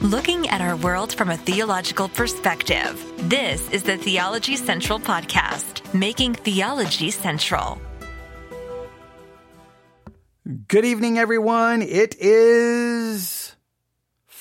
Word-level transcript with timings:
looking 0.00 0.48
at 0.48 0.62
our 0.62 0.76
world 0.76 1.12
from 1.12 1.28
a 1.28 1.36
theological 1.36 2.08
perspective. 2.08 3.04
This 3.28 3.70
is 3.70 3.82
the 3.82 3.98
Theology 3.98 4.56
Central 4.56 4.98
Podcast, 4.98 5.92
making 5.92 6.34
theology 6.34 7.10
central. 7.10 7.78
Good 10.68 10.86
evening, 10.86 11.18
everyone. 11.18 11.82
It 11.82 12.16
is 12.18 13.39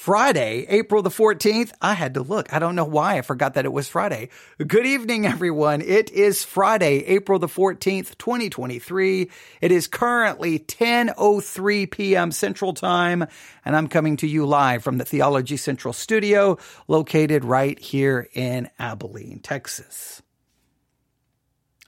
Friday, 0.09 0.65
April 0.69 1.03
the 1.03 1.11
14th. 1.11 1.71
I 1.83 1.93
had 1.93 2.15
to 2.15 2.23
look. 2.23 2.51
I 2.51 2.57
don't 2.57 2.73
know 2.73 2.83
why 2.83 3.19
I 3.19 3.21
forgot 3.21 3.53
that 3.53 3.65
it 3.65 3.71
was 3.71 3.87
Friday. 3.87 4.29
Good 4.57 4.87
evening, 4.87 5.27
everyone. 5.27 5.81
It 5.81 6.09
is 6.09 6.43
Friday, 6.43 7.05
April 7.05 7.37
the 7.37 7.45
14th, 7.45 8.17
2023. 8.17 9.29
It 9.61 9.71
is 9.71 9.85
currently 9.85 10.57
10.03 10.57 11.91
p.m. 11.91 12.31
Central 12.31 12.73
Time, 12.73 13.27
and 13.63 13.75
I'm 13.75 13.87
coming 13.87 14.17
to 14.17 14.27
you 14.27 14.47
live 14.47 14.83
from 14.83 14.97
the 14.97 15.05
Theology 15.05 15.57
Central 15.57 15.93
studio 15.93 16.57
located 16.87 17.45
right 17.45 17.77
here 17.77 18.27
in 18.33 18.67
Abilene, 18.79 19.41
Texas. 19.41 20.23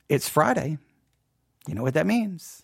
It's 0.10 0.30
Friday. 0.30 0.78
You 1.68 1.74
know 1.74 1.82
what 1.82 1.96
that 1.96 2.06
means. 2.06 2.61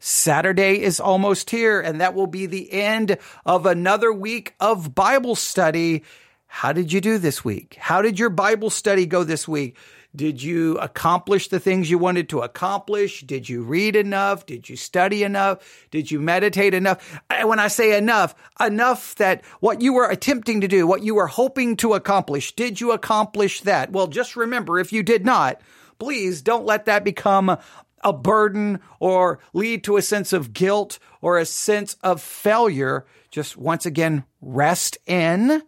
Saturday 0.00 0.80
is 0.80 0.98
almost 0.98 1.50
here, 1.50 1.78
and 1.78 2.00
that 2.00 2.14
will 2.14 2.26
be 2.26 2.46
the 2.46 2.72
end 2.72 3.18
of 3.44 3.66
another 3.66 4.10
week 4.10 4.54
of 4.58 4.94
Bible 4.94 5.34
study. 5.36 6.02
How 6.46 6.72
did 6.72 6.90
you 6.90 7.02
do 7.02 7.18
this 7.18 7.44
week? 7.44 7.76
How 7.78 8.00
did 8.00 8.18
your 8.18 8.30
Bible 8.30 8.70
study 8.70 9.04
go 9.04 9.24
this 9.24 9.46
week? 9.46 9.76
Did 10.16 10.42
you 10.42 10.76
accomplish 10.78 11.48
the 11.48 11.60
things 11.60 11.90
you 11.90 11.98
wanted 11.98 12.30
to 12.30 12.40
accomplish? 12.40 13.20
Did 13.20 13.48
you 13.48 13.62
read 13.62 13.94
enough? 13.94 14.46
Did 14.46 14.68
you 14.68 14.74
study 14.74 15.22
enough? 15.22 15.86
Did 15.90 16.10
you 16.10 16.18
meditate 16.18 16.74
enough? 16.74 17.20
And 17.28 17.48
when 17.48 17.60
I 17.60 17.68
say 17.68 17.96
enough, 17.96 18.34
enough 18.58 19.14
that 19.16 19.44
what 19.60 19.82
you 19.82 19.92
were 19.92 20.08
attempting 20.08 20.62
to 20.62 20.68
do, 20.68 20.86
what 20.86 21.04
you 21.04 21.14
were 21.14 21.28
hoping 21.28 21.76
to 21.76 21.92
accomplish, 21.92 22.56
did 22.56 22.80
you 22.80 22.90
accomplish 22.90 23.60
that? 23.60 23.92
Well, 23.92 24.08
just 24.08 24.34
remember, 24.34 24.80
if 24.80 24.92
you 24.92 25.02
did 25.02 25.24
not, 25.24 25.60
please 26.00 26.42
don't 26.42 26.66
let 26.66 26.86
that 26.86 27.04
become 27.04 27.58
a 28.02 28.12
burden 28.12 28.80
or 28.98 29.40
lead 29.52 29.84
to 29.84 29.96
a 29.96 30.02
sense 30.02 30.32
of 30.32 30.52
guilt 30.52 30.98
or 31.20 31.38
a 31.38 31.46
sense 31.46 31.96
of 32.02 32.22
failure. 32.22 33.06
Just 33.30 33.56
once 33.56 33.86
again, 33.86 34.24
rest 34.40 34.98
in, 35.06 35.62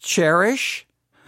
cherish 0.00 0.86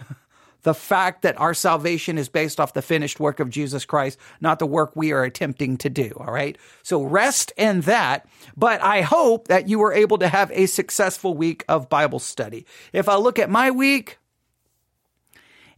the 0.63 0.73
fact 0.73 1.23
that 1.23 1.39
our 1.39 1.53
salvation 1.53 2.17
is 2.17 2.29
based 2.29 2.59
off 2.59 2.73
the 2.73 2.81
finished 2.81 3.19
work 3.19 3.39
of 3.39 3.49
Jesus 3.49 3.85
Christ, 3.85 4.19
not 4.39 4.59
the 4.59 4.67
work 4.67 4.95
we 4.95 5.11
are 5.11 5.23
attempting 5.23 5.77
to 5.77 5.89
do. 5.89 6.11
All 6.19 6.31
right. 6.31 6.57
So 6.83 7.01
rest 7.01 7.51
in 7.57 7.81
that. 7.81 8.27
But 8.55 8.81
I 8.81 9.01
hope 9.01 9.47
that 9.47 9.67
you 9.67 9.79
were 9.79 9.93
able 9.93 10.17
to 10.19 10.27
have 10.27 10.51
a 10.51 10.65
successful 10.67 11.33
week 11.33 11.63
of 11.67 11.89
Bible 11.89 12.19
study. 12.19 12.65
If 12.93 13.09
I 13.09 13.15
look 13.15 13.39
at 13.39 13.49
my 13.49 13.71
week, 13.71 14.17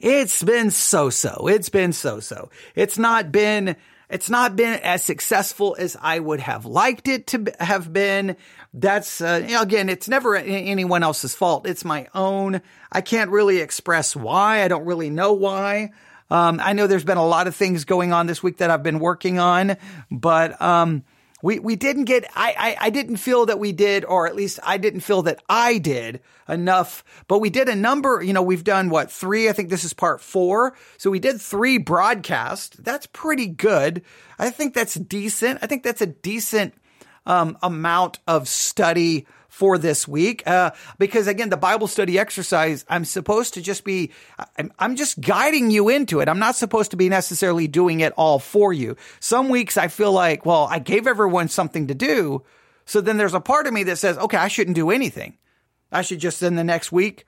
it's 0.04 0.44
been 0.44 0.70
so 0.70 1.10
so. 1.10 1.48
It's 1.48 1.70
been 1.70 1.94
so 1.94 2.20
so. 2.20 2.50
It's 2.76 2.98
not 2.98 3.32
been 3.32 3.78
it's 4.14 4.30
not 4.30 4.56
been 4.56 4.80
as 4.84 5.04
successful 5.04 5.76
as 5.80 5.98
I 6.00 6.20
would 6.20 6.40
have 6.40 6.66
liked 6.66 7.08
it 7.08 7.28
to 7.28 7.52
have 7.60 7.92
been. 7.92 8.38
That's, 8.72 9.22
uh, 9.22 9.48
again, 9.60 9.90
it's 9.90 10.08
never 10.08 10.36
anyone 10.36 11.02
else's 11.02 11.34
fault. 11.34 11.68
It's 11.68 11.84
my 11.84 12.08
own. 12.14 12.62
I 12.92 13.02
can't 13.02 13.32
really 13.32 13.58
express 13.58 14.16
why. 14.16 14.64
I 14.64 14.68
don't 14.68 14.86
really 14.86 15.10
know 15.10 15.34
why. 15.34 15.92
Um, 16.30 16.60
I 16.64 16.74
know 16.74 16.88
there's 16.88 17.04
been 17.04 17.18
a 17.18 17.26
lot 17.26 17.48
of 17.48 17.56
things 17.56 17.86
going 17.86 18.14
on 18.14 18.28
this 18.28 18.42
week 18.42 18.58
that 18.58 18.70
I've 18.70 18.84
been 18.84 19.00
working 19.00 19.40
on, 19.40 19.78
but, 20.10 20.62
um, 20.62 21.04
we, 21.44 21.60
we 21.60 21.76
didn't 21.76 22.06
get, 22.06 22.26
I, 22.36 22.56
I, 22.58 22.88
I 22.88 22.90
didn't 22.90 23.18
feel 23.18 23.46
that 23.48 23.60
we 23.60 23.74
did, 23.74 24.06
or 24.06 24.26
at 24.26 24.36
least 24.36 24.62
I 24.64 24.78
didn't 24.78 25.02
feel 25.02 25.24
that 25.24 25.44
I 25.50 25.78
did 25.78 26.22
enough, 26.48 27.04
but 27.28 27.40
we 27.40 27.50
did 27.50 27.68
a 27.68 27.76
number, 27.76 28.24
you 28.24 28.32
know, 28.32 28.42
we've 28.42 28.64
done 28.64 28.90
what, 28.90 29.12
three? 29.12 29.50
I 29.50 29.52
think 29.52 29.70
this 29.70 29.84
is 29.84 29.94
part 29.94 30.22
four. 30.22 30.74
So 30.98 31.12
we 31.12 31.20
did 31.20 31.42
three 31.42 31.78
broadcasts. 31.78 32.78
That's 32.78 33.08
pretty 33.08 33.48
good. 33.48 34.04
I 34.40 34.52
think 34.52 34.74
that's 34.74 34.96
decent. 34.96 35.60
I 35.62 35.68
think 35.68 35.84
that's 35.84 36.02
a 36.02 36.08
decent, 36.08 36.76
um, 37.26 37.58
amount 37.62 38.20
of 38.26 38.48
study 38.48 39.28
for 39.54 39.78
this 39.78 40.08
week. 40.08 40.42
Uh, 40.48 40.72
because 40.98 41.28
again, 41.28 41.50
the 41.50 41.56
Bible 41.56 41.86
study 41.86 42.18
exercise, 42.18 42.84
I'm 42.90 43.06
supposed 43.06 43.54
to 43.54 43.62
just 43.62 43.84
be, 43.84 44.12
I'm, 44.58 44.74
I'm 44.80 44.96
just 44.96 45.22
guiding 45.22 45.70
you 45.70 45.90
into 45.90 46.22
it. 46.22 46.28
I'm 46.28 46.40
not 46.40 46.56
supposed 46.56 46.90
to 46.90 46.98
be 46.98 47.08
necessarily 47.08 47.68
doing 47.68 48.00
it 48.00 48.14
all 48.18 48.40
for 48.40 48.74
you. 48.74 48.98
Some 49.20 49.50
weeks 49.50 49.78
I 49.78 49.90
feel 49.90 50.12
like, 50.12 50.44
well, 50.44 50.68
I 50.72 50.80
gave 50.80 51.06
everyone 51.06 51.50
something 51.50 51.86
to 51.86 51.94
do. 51.94 52.42
So 52.86 53.00
then 53.00 53.18
there's 53.18 53.36
a 53.36 53.40
part 53.40 53.68
of 53.68 53.74
me 53.74 53.84
that 53.84 54.00
says, 54.00 54.18
okay, 54.18 54.38
I 54.38 54.48
shouldn't 54.48 54.76
do 54.76 54.90
anything. 54.90 55.38
I 55.92 56.02
should 56.02 56.20
just 56.20 56.40
then 56.40 56.56
the 56.56 56.64
next 56.64 56.92
week 56.92 57.26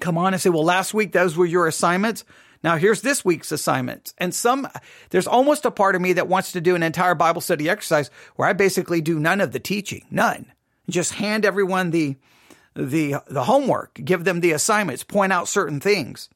come 0.00 0.18
on 0.18 0.34
and 0.34 0.42
say, 0.42 0.50
well, 0.50 0.64
last 0.64 0.92
week 0.92 1.12
those 1.12 1.36
were 1.36 1.46
your 1.46 1.68
assignments. 1.68 2.24
Now 2.64 2.78
here's 2.78 3.00
this 3.00 3.24
week's 3.24 3.52
assignment. 3.52 4.12
And 4.18 4.34
some, 4.34 4.66
there's 5.10 5.28
almost 5.28 5.66
a 5.66 5.70
part 5.70 5.94
of 5.94 6.02
me 6.02 6.14
that 6.14 6.26
wants 6.26 6.50
to 6.52 6.60
do 6.60 6.74
an 6.74 6.82
entire 6.82 7.14
Bible 7.14 7.40
study 7.40 7.68
exercise 7.68 8.10
where 8.34 8.48
I 8.48 8.54
basically 8.54 9.00
do 9.00 9.20
none 9.20 9.40
of 9.40 9.52
the 9.52 9.60
teaching, 9.60 10.04
none. 10.10 10.52
Just 10.88 11.14
hand 11.14 11.44
everyone 11.44 11.90
the, 11.90 12.16
the, 12.74 13.16
the 13.28 13.44
homework, 13.44 13.94
give 13.94 14.24
them 14.24 14.40
the 14.40 14.52
assignments, 14.52 15.04
point 15.04 15.32
out 15.32 15.48
certain 15.48 15.80
things. 15.80 16.28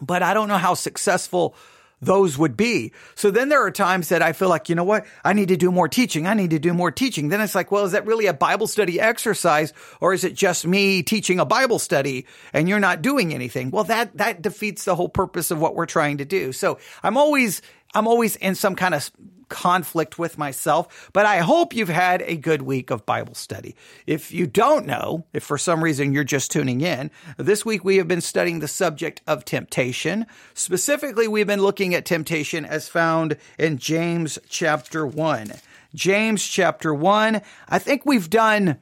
But 0.00 0.22
I 0.22 0.34
don't 0.34 0.48
know 0.48 0.58
how 0.58 0.74
successful 0.74 1.54
those 2.00 2.38
would 2.38 2.56
be. 2.56 2.92
So 3.14 3.30
then 3.30 3.48
there 3.48 3.64
are 3.64 3.70
times 3.70 4.08
that 4.08 4.22
I 4.22 4.32
feel 4.32 4.48
like, 4.48 4.68
you 4.68 4.74
know 4.74 4.84
what? 4.84 5.04
I 5.24 5.32
need 5.32 5.48
to 5.48 5.56
do 5.56 5.70
more 5.70 5.88
teaching. 5.88 6.26
I 6.26 6.34
need 6.34 6.50
to 6.50 6.58
do 6.58 6.72
more 6.72 6.90
teaching. 6.90 7.28
Then 7.28 7.40
it's 7.40 7.54
like, 7.54 7.70
well, 7.70 7.84
is 7.84 7.92
that 7.92 8.06
really 8.06 8.26
a 8.26 8.32
Bible 8.32 8.66
study 8.66 8.98
exercise 9.00 9.72
or 10.00 10.14
is 10.14 10.24
it 10.24 10.34
just 10.34 10.66
me 10.66 11.02
teaching 11.02 11.38
a 11.40 11.44
Bible 11.44 11.78
study 11.78 12.26
and 12.52 12.68
you're 12.68 12.80
not 12.80 13.02
doing 13.02 13.34
anything? 13.34 13.70
Well, 13.70 13.84
that, 13.84 14.16
that 14.16 14.42
defeats 14.42 14.84
the 14.84 14.96
whole 14.96 15.08
purpose 15.08 15.50
of 15.50 15.60
what 15.60 15.74
we're 15.74 15.86
trying 15.86 16.18
to 16.18 16.24
do. 16.24 16.52
So 16.52 16.78
I'm 17.02 17.16
always, 17.16 17.60
I'm 17.94 18.08
always 18.08 18.36
in 18.36 18.54
some 18.54 18.76
kind 18.76 18.94
of 18.94 19.10
conflict 19.50 20.18
with 20.18 20.38
myself, 20.38 21.10
but 21.12 21.26
I 21.26 21.38
hope 21.38 21.74
you've 21.74 21.90
had 21.90 22.22
a 22.22 22.36
good 22.36 22.62
week 22.62 22.90
of 22.90 23.04
Bible 23.04 23.34
study. 23.34 23.76
If 24.06 24.32
you 24.32 24.46
don't 24.46 24.86
know, 24.86 25.26
if 25.34 25.44
for 25.44 25.58
some 25.58 25.84
reason 25.84 26.14
you're 26.14 26.24
just 26.24 26.50
tuning 26.50 26.80
in, 26.80 27.10
this 27.36 27.66
week 27.66 27.84
we 27.84 27.98
have 27.98 28.08
been 28.08 28.22
studying 28.22 28.60
the 28.60 28.68
subject 28.68 29.20
of 29.26 29.44
temptation. 29.44 30.24
Specifically, 30.54 31.28
we've 31.28 31.46
been 31.46 31.60
looking 31.60 31.94
at 31.94 32.06
temptation 32.06 32.64
as 32.64 32.88
found 32.88 33.36
in 33.58 33.76
James 33.76 34.38
chapter 34.48 35.06
1. 35.06 35.52
James 35.94 36.46
chapter 36.46 36.94
1. 36.94 37.42
I 37.68 37.78
think 37.78 38.06
we've 38.06 38.30
done 38.30 38.78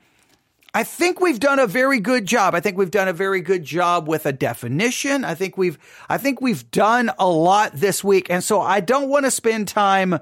I 0.75 0.85
think 0.85 1.19
we've 1.19 1.41
done 1.41 1.59
a 1.59 1.67
very 1.67 1.99
good 1.99 2.27
job. 2.27 2.55
I 2.55 2.61
think 2.61 2.77
we've 2.77 2.91
done 2.91 3.09
a 3.09 3.13
very 3.13 3.41
good 3.41 3.65
job 3.65 4.07
with 4.07 4.27
a 4.27 4.33
definition. 4.33 5.25
I 5.25 5.35
think 5.35 5.57
we've, 5.57 5.79
I 6.09 6.19
think 6.19 6.43
we've 6.43 6.71
done 6.71 7.11
a 7.19 7.27
lot 7.27 7.73
this 7.73 8.05
week. 8.05 8.29
And 8.29 8.45
so 8.45 8.61
I 8.61 8.81
don't 8.81 9.09
want 9.09 9.25
to 9.25 9.31
spend 9.31 9.67
time 9.67 10.19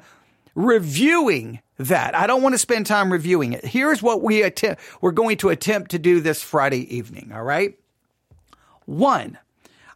reviewing 0.56 1.60
that. 1.78 2.16
I 2.16 2.26
don't 2.26 2.42
want 2.42 2.54
to 2.54 2.58
spend 2.58 2.86
time 2.86 3.12
reviewing 3.12 3.52
it. 3.52 3.64
Here's 3.64 4.02
what 4.02 4.22
we 4.22 4.42
attempt, 4.42 4.82
we're 5.00 5.12
going 5.12 5.36
to 5.38 5.50
attempt 5.50 5.92
to 5.92 5.98
do 6.00 6.20
this 6.20 6.42
Friday 6.42 6.96
evening. 6.96 7.30
All 7.32 7.44
right. 7.44 7.78
One, 8.86 9.38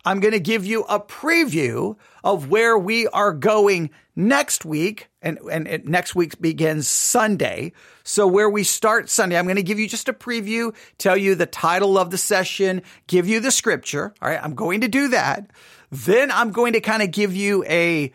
I'm 0.04 0.21
going 0.21 0.34
to 0.34 0.41
give 0.41 0.65
you 0.65 0.82
a 0.82 1.00
preview 1.00 1.97
of 2.22 2.50
where 2.50 2.78
we 2.78 3.06
are 3.09 3.32
going 3.32 3.91
next 4.15 4.65
week. 4.65 5.09
And, 5.22 5.38
and, 5.50 5.66
and 5.66 5.84
next 5.87 6.15
week 6.15 6.41
begins 6.41 6.88
Sunday. 6.88 7.72
So 8.04 8.27
where 8.27 8.48
we 8.48 8.65
start 8.65 9.10
Sunday, 9.10 9.38
I'm 9.38 9.44
going 9.44 9.56
to 9.56 9.62
give 9.62 9.78
you 9.78 9.88
just 9.88 10.09
a 10.09 10.15
preview, 10.15 10.75
tell 10.98 11.16
you 11.16 11.34
the 11.34 11.47
title 11.47 11.98
of 11.98 12.10
the 12.10 12.19
session, 12.19 12.82
give 13.06 13.28
you 13.28 13.41
the 13.41 13.50
scripture. 13.50 14.15
All 14.21 14.28
right. 14.28 14.42
I'm 14.42 14.54
going 14.54 14.82
to 14.82 14.88
do 14.88 15.09
that. 15.09 15.50
Then 15.91 16.31
I'm 16.31 16.53
going 16.53 16.75
to 16.75 16.81
kind 16.81 17.03
of 17.03 17.10
give 17.10 17.34
you 17.34 17.65
a, 17.65 18.12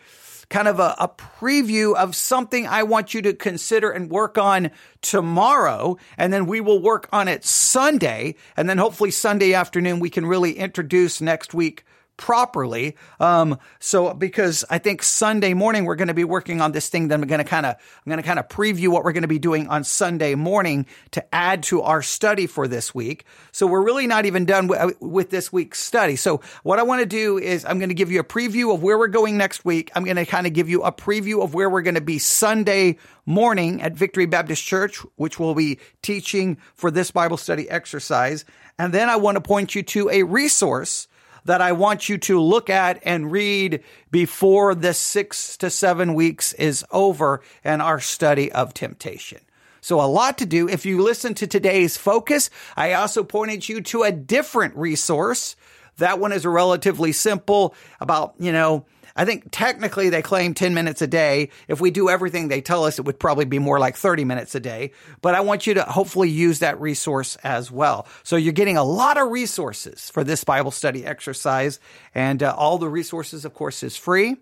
kind 0.48 0.68
of 0.68 0.78
a, 0.78 0.94
a, 0.98 1.08
preview 1.08 1.94
of 1.94 2.14
something 2.14 2.66
I 2.66 2.84
want 2.84 3.14
you 3.14 3.22
to 3.22 3.34
consider 3.34 3.90
and 3.90 4.10
work 4.10 4.38
on 4.38 4.70
tomorrow. 5.02 5.98
And 6.16 6.32
then 6.32 6.46
we 6.46 6.60
will 6.60 6.80
work 6.80 7.08
on 7.12 7.28
it 7.28 7.44
Sunday. 7.44 8.36
And 8.56 8.68
then 8.68 8.78
hopefully 8.78 9.10
Sunday 9.10 9.54
afternoon, 9.54 10.00
we 10.00 10.10
can 10.10 10.24
really 10.26 10.52
introduce 10.52 11.20
next 11.20 11.52
week 11.52 11.84
properly. 12.16 12.96
Um, 13.20 13.58
so 13.78 14.14
because 14.14 14.64
I 14.70 14.78
think 14.78 15.02
Sunday 15.02 15.54
morning 15.54 15.84
we're 15.84 15.96
going 15.96 16.08
to 16.08 16.14
be 16.14 16.24
working 16.24 16.60
on 16.60 16.72
this 16.72 16.88
thing 16.88 17.08
that 17.08 17.14
I'm 17.14 17.26
going 17.26 17.38
to 17.38 17.44
kind 17.44 17.66
of, 17.66 17.74
I'm 17.74 18.10
going 18.10 18.22
to 18.22 18.26
kind 18.26 18.38
of 18.38 18.48
preview 18.48 18.88
what 18.88 19.04
we're 19.04 19.12
going 19.12 19.22
to 19.22 19.28
be 19.28 19.38
doing 19.38 19.68
on 19.68 19.84
Sunday 19.84 20.34
morning 20.34 20.86
to 21.12 21.34
add 21.34 21.62
to 21.64 21.82
our 21.82 22.02
study 22.02 22.46
for 22.46 22.68
this 22.68 22.94
week. 22.94 23.24
So 23.52 23.66
we're 23.66 23.84
really 23.84 24.06
not 24.06 24.26
even 24.26 24.44
done 24.44 24.66
with, 24.66 25.00
with 25.00 25.30
this 25.30 25.52
week's 25.52 25.80
study. 25.80 26.16
So 26.16 26.40
what 26.62 26.78
I 26.78 26.82
want 26.82 27.00
to 27.00 27.06
do 27.06 27.38
is 27.38 27.64
I'm 27.64 27.78
going 27.78 27.90
to 27.90 27.94
give 27.94 28.10
you 28.10 28.20
a 28.20 28.24
preview 28.24 28.74
of 28.74 28.82
where 28.82 28.98
we're 28.98 29.08
going 29.08 29.36
next 29.36 29.64
week. 29.64 29.90
I'm 29.94 30.04
going 30.04 30.16
to 30.16 30.26
kind 30.26 30.46
of 30.46 30.52
give 30.52 30.68
you 30.68 30.82
a 30.82 30.92
preview 30.92 31.42
of 31.42 31.54
where 31.54 31.68
we're 31.68 31.82
going 31.82 31.94
to 31.94 32.00
be 32.00 32.18
Sunday 32.18 32.96
morning 33.26 33.82
at 33.82 33.94
Victory 33.94 34.26
Baptist 34.26 34.64
Church, 34.64 34.98
which 35.16 35.38
we'll 35.38 35.54
be 35.54 35.78
teaching 36.00 36.58
for 36.74 36.90
this 36.90 37.10
Bible 37.10 37.36
study 37.36 37.68
exercise. 37.68 38.44
And 38.78 38.92
then 38.92 39.08
I 39.08 39.16
want 39.16 39.36
to 39.36 39.40
point 39.40 39.74
you 39.74 39.82
to 39.82 40.10
a 40.10 40.22
resource 40.22 41.08
that 41.46 41.60
I 41.60 41.72
want 41.72 42.08
you 42.08 42.18
to 42.18 42.40
look 42.40 42.68
at 42.68 43.00
and 43.04 43.32
read 43.32 43.82
before 44.10 44.74
the 44.74 44.92
six 44.92 45.56
to 45.58 45.70
seven 45.70 46.14
weeks 46.14 46.52
is 46.52 46.84
over 46.90 47.40
and 47.64 47.80
our 47.80 48.00
study 48.00 48.52
of 48.52 48.74
temptation. 48.74 49.40
So 49.80 50.00
a 50.00 50.06
lot 50.06 50.38
to 50.38 50.46
do. 50.46 50.68
If 50.68 50.84
you 50.84 51.02
listen 51.02 51.34
to 51.34 51.46
today's 51.46 51.96
focus, 51.96 52.50
I 52.76 52.94
also 52.94 53.22
pointed 53.22 53.68
you 53.68 53.80
to 53.82 54.02
a 54.02 54.10
different 54.10 54.76
resource. 54.76 55.54
That 55.98 56.18
one 56.18 56.32
is 56.32 56.44
relatively 56.44 57.12
simple 57.12 57.74
about, 58.00 58.34
you 58.38 58.50
know, 58.52 58.84
I 59.16 59.24
think 59.24 59.48
technically 59.50 60.10
they 60.10 60.20
claim 60.22 60.52
10 60.52 60.74
minutes 60.74 61.00
a 61.00 61.06
day. 61.06 61.48
If 61.66 61.80
we 61.80 61.90
do 61.90 62.10
everything 62.10 62.48
they 62.48 62.60
tell 62.60 62.84
us, 62.84 62.98
it 62.98 63.06
would 63.06 63.18
probably 63.18 63.46
be 63.46 63.58
more 63.58 63.78
like 63.78 63.96
30 63.96 64.24
minutes 64.24 64.54
a 64.54 64.60
day. 64.60 64.92
But 65.22 65.34
I 65.34 65.40
want 65.40 65.66
you 65.66 65.74
to 65.74 65.82
hopefully 65.82 66.28
use 66.28 66.58
that 66.58 66.80
resource 66.80 67.36
as 67.42 67.70
well. 67.70 68.06
So 68.22 68.36
you're 68.36 68.52
getting 68.52 68.76
a 68.76 68.84
lot 68.84 69.16
of 69.16 69.30
resources 69.30 70.10
for 70.10 70.22
this 70.22 70.44
Bible 70.44 70.70
study 70.70 71.06
exercise. 71.06 71.80
And 72.14 72.42
uh, 72.42 72.54
all 72.56 72.76
the 72.76 72.88
resources, 72.88 73.44
of 73.46 73.54
course, 73.54 73.82
is 73.82 73.96
free. 73.96 74.36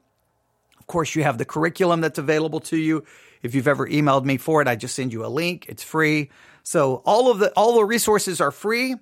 Of 0.81 0.87
course, 0.89 1.15
you 1.15 1.23
have 1.23 1.39
the 1.39 1.45
curriculum 1.45 2.01
that's 2.01 2.19
available 2.19 2.61
to 2.61 2.77
you. 2.77 3.05
If 3.43 3.55
you've 3.55 3.69
ever 3.69 3.87
emailed 3.87 4.25
me 4.25 4.39
for 4.39 4.61
it, 4.61 4.69
I 4.69 4.75
just 4.75 4.95
send 4.97 5.13
you 5.13 5.25
a 5.25 5.29
link. 5.29 5.67
It's 5.69 5.83
free. 5.83 6.31
So 6.63 7.03
all 7.07 7.31
of 7.31 7.39
the, 7.39 7.53
all 7.53 7.75
the 7.75 7.85
resources 7.85 8.41
are 8.41 8.51
free. 8.51 8.97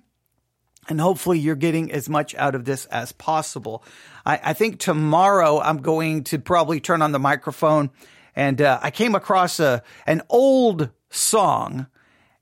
And 0.89 0.99
hopefully 0.99 1.39
you're 1.39 1.55
getting 1.55 1.91
as 1.91 2.09
much 2.09 2.35
out 2.35 2.55
of 2.55 2.65
this 2.65 2.85
as 2.85 3.11
possible. 3.11 3.83
I, 4.25 4.39
I 4.43 4.53
think 4.53 4.79
tomorrow 4.79 5.59
I'm 5.59 5.77
going 5.77 6.25
to 6.25 6.39
probably 6.39 6.79
turn 6.79 7.01
on 7.01 7.11
the 7.11 7.19
microphone 7.19 7.89
and 8.35 8.61
uh, 8.61 8.79
I 8.81 8.91
came 8.91 9.15
across 9.15 9.59
a, 9.59 9.83
an 10.05 10.21
old 10.29 10.89
song 11.09 11.87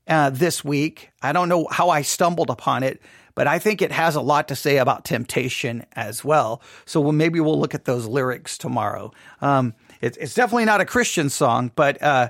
uh, 0.07 0.29
this 0.29 0.63
week. 0.63 1.11
I 1.21 1.33
don't 1.33 1.49
know 1.49 1.67
how 1.69 1.89
I 1.89 2.01
stumbled 2.01 2.49
upon 2.49 2.83
it, 2.83 3.01
but 3.35 3.47
I 3.47 3.59
think 3.59 3.81
it 3.81 3.91
has 3.91 4.15
a 4.15 4.21
lot 4.21 4.47
to 4.49 4.55
say 4.55 4.77
about 4.77 5.05
temptation 5.05 5.85
as 5.93 6.23
well. 6.23 6.61
So 6.85 7.01
we'll, 7.01 7.11
maybe 7.11 7.39
we'll 7.39 7.59
look 7.59 7.75
at 7.75 7.85
those 7.85 8.07
lyrics 8.07 8.57
tomorrow. 8.57 9.11
Um, 9.41 9.73
it, 10.01 10.17
it's 10.19 10.33
definitely 10.33 10.65
not 10.65 10.81
a 10.81 10.85
Christian 10.85 11.29
song, 11.29 11.71
but 11.75 12.01
uh, 12.01 12.29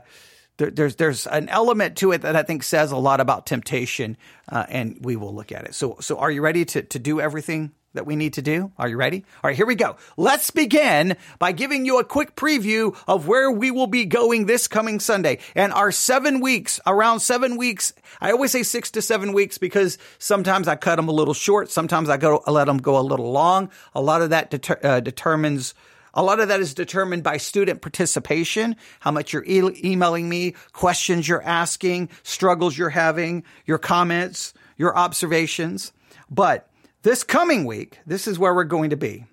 there, 0.62 0.70
there's 0.70 0.96
there's 0.98 1.28
an 1.28 1.50
element 1.50 1.98
to 1.98 2.12
it 2.12 2.22
that 2.22 2.36
I 2.36 2.44
think 2.44 2.62
says 2.62 2.92
a 2.92 2.98
lot 2.98 3.20
about 3.20 3.48
temptation, 3.48 4.16
uh, 4.48 4.66
and 4.70 5.00
we 5.02 5.16
will 5.16 5.34
look 5.34 5.52
at 5.52 5.66
it. 5.66 5.74
So 5.74 5.98
so 6.02 6.20
are 6.20 6.30
you 6.30 6.42
ready 6.42 6.66
to 6.66 6.84
to 6.84 7.00
do 7.00 7.20
everything 7.20 7.72
that 7.94 8.06
we 8.06 8.16
need 8.16 8.34
to 8.34 8.42
do? 8.42 8.72
Are 8.78 8.88
you 8.88 8.96
ready? 8.96 9.26
All 9.44 9.50
right, 9.50 9.58
here 9.58 9.66
we 9.66 9.76
go. 9.76 9.98
Let's 10.18 10.52
begin 10.52 11.18
by 11.40 11.52
giving 11.52 11.86
you 11.86 12.00
a 12.00 12.06
quick 12.06 12.36
preview 12.36 12.96
of 13.08 13.28
where 13.28 13.52
we 13.52 13.72
will 13.72 13.88
be 13.88 14.06
going 14.06 14.46
this 14.46 14.68
coming 14.68 15.00
Sunday 15.00 15.40
and 15.56 15.74
our 15.74 15.92
seven 15.92 16.40
weeks, 16.40 16.80
around 16.86 17.20
seven 17.22 17.58
weeks. 17.58 17.92
I 18.22 18.32
always 18.32 18.52
say 18.52 18.64
six 18.64 18.92
to 18.92 19.02
seven 19.02 19.34
weeks 19.34 19.58
because 19.58 19.98
sometimes 20.20 20.68
I 20.68 20.76
cut 20.76 20.98
them 20.98 21.10
a 21.10 21.12
little 21.12 21.34
short. 21.34 21.70
Sometimes 21.72 22.08
I 22.08 22.18
go, 22.18 22.44
I 22.46 22.52
let 22.52 22.66
them 22.66 22.78
go 22.78 22.98
a 22.98 23.02
little 23.02 23.32
long. 23.32 23.72
A 23.94 24.02
lot 24.02 24.22
of 24.22 24.30
that 24.30 24.52
deter, 24.52 24.80
uh, 24.84 25.00
determines 25.00 25.74
a 26.14 26.24
lot 26.24 26.40
of 26.40 26.50
that 26.50 26.60
is 26.60 26.74
determined 26.74 27.24
by 27.24 27.38
student 27.38 27.82
participation, 27.82 28.76
how 29.00 29.12
much 29.12 29.32
you're 29.32 29.46
e- 29.46 29.80
emailing 29.84 30.28
me, 30.28 30.56
questions 30.74 31.28
you're 31.28 31.44
asking, 31.44 32.10
struggles 32.24 32.78
you're 32.78 32.90
having, 32.90 33.44
your 33.66 33.78
comments, 33.78 34.54
your 34.78 34.96
observations. 34.98 35.94
But 36.30 36.70
this 37.04 37.24
coming 37.24 37.66
week, 37.66 38.00
this 38.06 38.28
is 38.28 38.38
where 38.38 38.54
we're 38.54 38.64
going 38.66 38.90
to 38.90 38.98
be. 38.98 39.26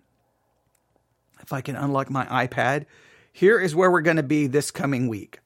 If 1.41 1.53
I 1.53 1.61
can 1.61 1.77
unlock 1.77 2.11
my 2.11 2.47
iPad, 2.47 2.87
here 3.33 3.59
is 3.59 3.75
where 3.75 3.91
we're 3.91 4.03
going 4.03 4.17
to 4.17 4.23
be 4.23 4.47
this 4.47 4.71
coming 4.71 5.09
week. 5.09 5.41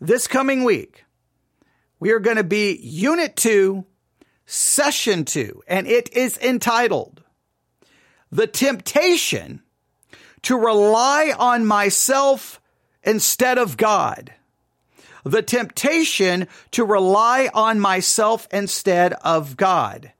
This 0.00 0.26
coming 0.26 0.64
week, 0.64 1.04
we 2.00 2.10
are 2.10 2.20
going 2.20 2.36
to 2.36 2.44
be 2.44 2.76
Unit 2.76 3.36
2, 3.36 3.84
Session 4.46 5.24
2, 5.24 5.62
and 5.66 5.86
it 5.86 6.12
is 6.12 6.38
entitled 6.38 7.22
The 8.30 8.46
Temptation 8.46 9.62
to 10.46 10.56
rely 10.56 11.34
on 11.36 11.66
myself 11.66 12.60
instead 13.02 13.58
of 13.58 13.76
God. 13.76 14.32
The 15.24 15.42
temptation 15.42 16.46
to 16.70 16.84
rely 16.84 17.50
on 17.52 17.80
myself 17.80 18.46
instead 18.52 19.12
of 19.24 19.56
God. 19.56 20.12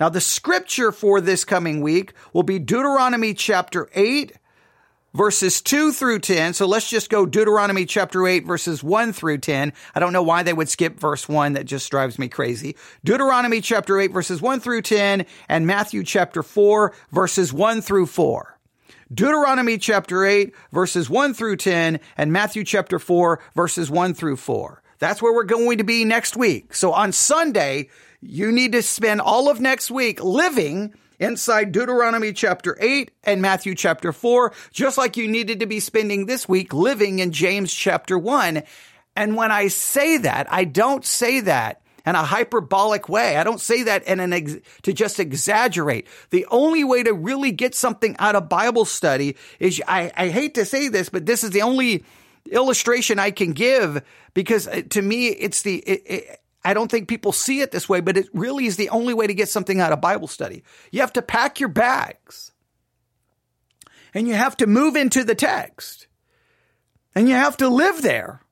Now, 0.00 0.08
the 0.08 0.22
scripture 0.22 0.92
for 0.92 1.20
this 1.20 1.44
coming 1.44 1.82
week 1.82 2.14
will 2.32 2.42
be 2.42 2.58
Deuteronomy 2.58 3.34
chapter 3.34 3.90
8, 3.94 4.32
verses 5.12 5.60
2 5.60 5.92
through 5.92 6.20
10. 6.20 6.54
So 6.54 6.64
let's 6.64 6.88
just 6.88 7.10
go 7.10 7.26
Deuteronomy 7.26 7.84
chapter 7.84 8.26
8, 8.26 8.46
verses 8.46 8.82
1 8.82 9.12
through 9.12 9.38
10. 9.38 9.74
I 9.94 10.00
don't 10.00 10.14
know 10.14 10.22
why 10.22 10.42
they 10.42 10.54
would 10.54 10.70
skip 10.70 10.98
verse 10.98 11.28
1. 11.28 11.52
That 11.52 11.66
just 11.66 11.90
drives 11.90 12.18
me 12.18 12.28
crazy. 12.28 12.76
Deuteronomy 13.04 13.60
chapter 13.60 14.00
8, 14.00 14.10
verses 14.10 14.40
1 14.40 14.60
through 14.60 14.80
10, 14.80 15.26
and 15.50 15.66
Matthew 15.66 16.02
chapter 16.02 16.42
4, 16.42 16.94
verses 17.12 17.52
1 17.52 17.82
through 17.82 18.06
4. 18.06 18.55
Deuteronomy 19.12 19.78
chapter 19.78 20.24
8, 20.24 20.52
verses 20.72 21.08
1 21.08 21.32
through 21.34 21.56
10, 21.56 22.00
and 22.16 22.32
Matthew 22.32 22.64
chapter 22.64 22.98
4, 22.98 23.40
verses 23.54 23.88
1 23.88 24.14
through 24.14 24.36
4. 24.36 24.82
That's 24.98 25.22
where 25.22 25.32
we're 25.32 25.44
going 25.44 25.78
to 25.78 25.84
be 25.84 26.04
next 26.04 26.36
week. 26.36 26.74
So 26.74 26.92
on 26.92 27.12
Sunday, 27.12 27.90
you 28.20 28.50
need 28.50 28.72
to 28.72 28.82
spend 28.82 29.20
all 29.20 29.48
of 29.48 29.60
next 29.60 29.92
week 29.92 30.22
living 30.24 30.92
inside 31.20 31.70
Deuteronomy 31.70 32.32
chapter 32.32 32.76
8 32.80 33.12
and 33.22 33.40
Matthew 33.40 33.76
chapter 33.76 34.12
4, 34.12 34.52
just 34.72 34.98
like 34.98 35.16
you 35.16 35.28
needed 35.28 35.60
to 35.60 35.66
be 35.66 35.78
spending 35.78 36.26
this 36.26 36.48
week 36.48 36.74
living 36.74 37.20
in 37.20 37.30
James 37.30 37.72
chapter 37.72 38.18
1. 38.18 38.64
And 39.14 39.36
when 39.36 39.52
I 39.52 39.68
say 39.68 40.18
that, 40.18 40.52
I 40.52 40.64
don't 40.64 41.04
say 41.04 41.40
that 41.40 41.80
in 42.06 42.14
a 42.14 42.22
hyperbolic 42.22 43.08
way. 43.08 43.36
I 43.36 43.44
don't 43.44 43.60
say 43.60 43.82
that 43.82 44.04
in 44.04 44.20
an 44.20 44.32
ex- 44.32 44.56
to 44.82 44.92
just 44.92 45.18
exaggerate. 45.18 46.06
The 46.30 46.46
only 46.46 46.84
way 46.84 47.02
to 47.02 47.12
really 47.12 47.50
get 47.50 47.74
something 47.74 48.16
out 48.18 48.36
of 48.36 48.48
Bible 48.48 48.84
study 48.84 49.36
is 49.58 49.82
I, 49.88 50.12
I 50.16 50.28
hate 50.28 50.54
to 50.54 50.64
say 50.64 50.88
this, 50.88 51.08
but 51.08 51.26
this 51.26 51.42
is 51.42 51.50
the 51.50 51.62
only 51.62 52.04
illustration 52.50 53.18
I 53.18 53.32
can 53.32 53.52
give 53.52 54.02
because 54.32 54.68
uh, 54.68 54.82
to 54.90 55.02
me 55.02 55.26
it's 55.28 55.62
the 55.62 55.78
it, 55.78 56.02
it, 56.06 56.40
I 56.64 56.74
don't 56.74 56.90
think 56.90 57.08
people 57.08 57.32
see 57.32 57.60
it 57.60 57.72
this 57.72 57.88
way, 57.88 58.00
but 58.00 58.16
it 58.16 58.28
really 58.32 58.66
is 58.66 58.76
the 58.76 58.90
only 58.90 59.14
way 59.14 59.26
to 59.26 59.34
get 59.34 59.48
something 59.48 59.80
out 59.80 59.92
of 59.92 60.00
Bible 60.00 60.28
study. 60.28 60.62
You 60.92 61.00
have 61.00 61.12
to 61.14 61.22
pack 61.22 61.58
your 61.58 61.68
bags 61.68 62.52
and 64.14 64.28
you 64.28 64.34
have 64.34 64.56
to 64.58 64.66
move 64.66 64.96
into 64.96 65.24
the 65.24 65.34
text 65.34 66.06
and 67.14 67.28
you 67.28 67.34
have 67.34 67.56
to 67.58 67.68
live 67.68 68.02
there. 68.02 68.42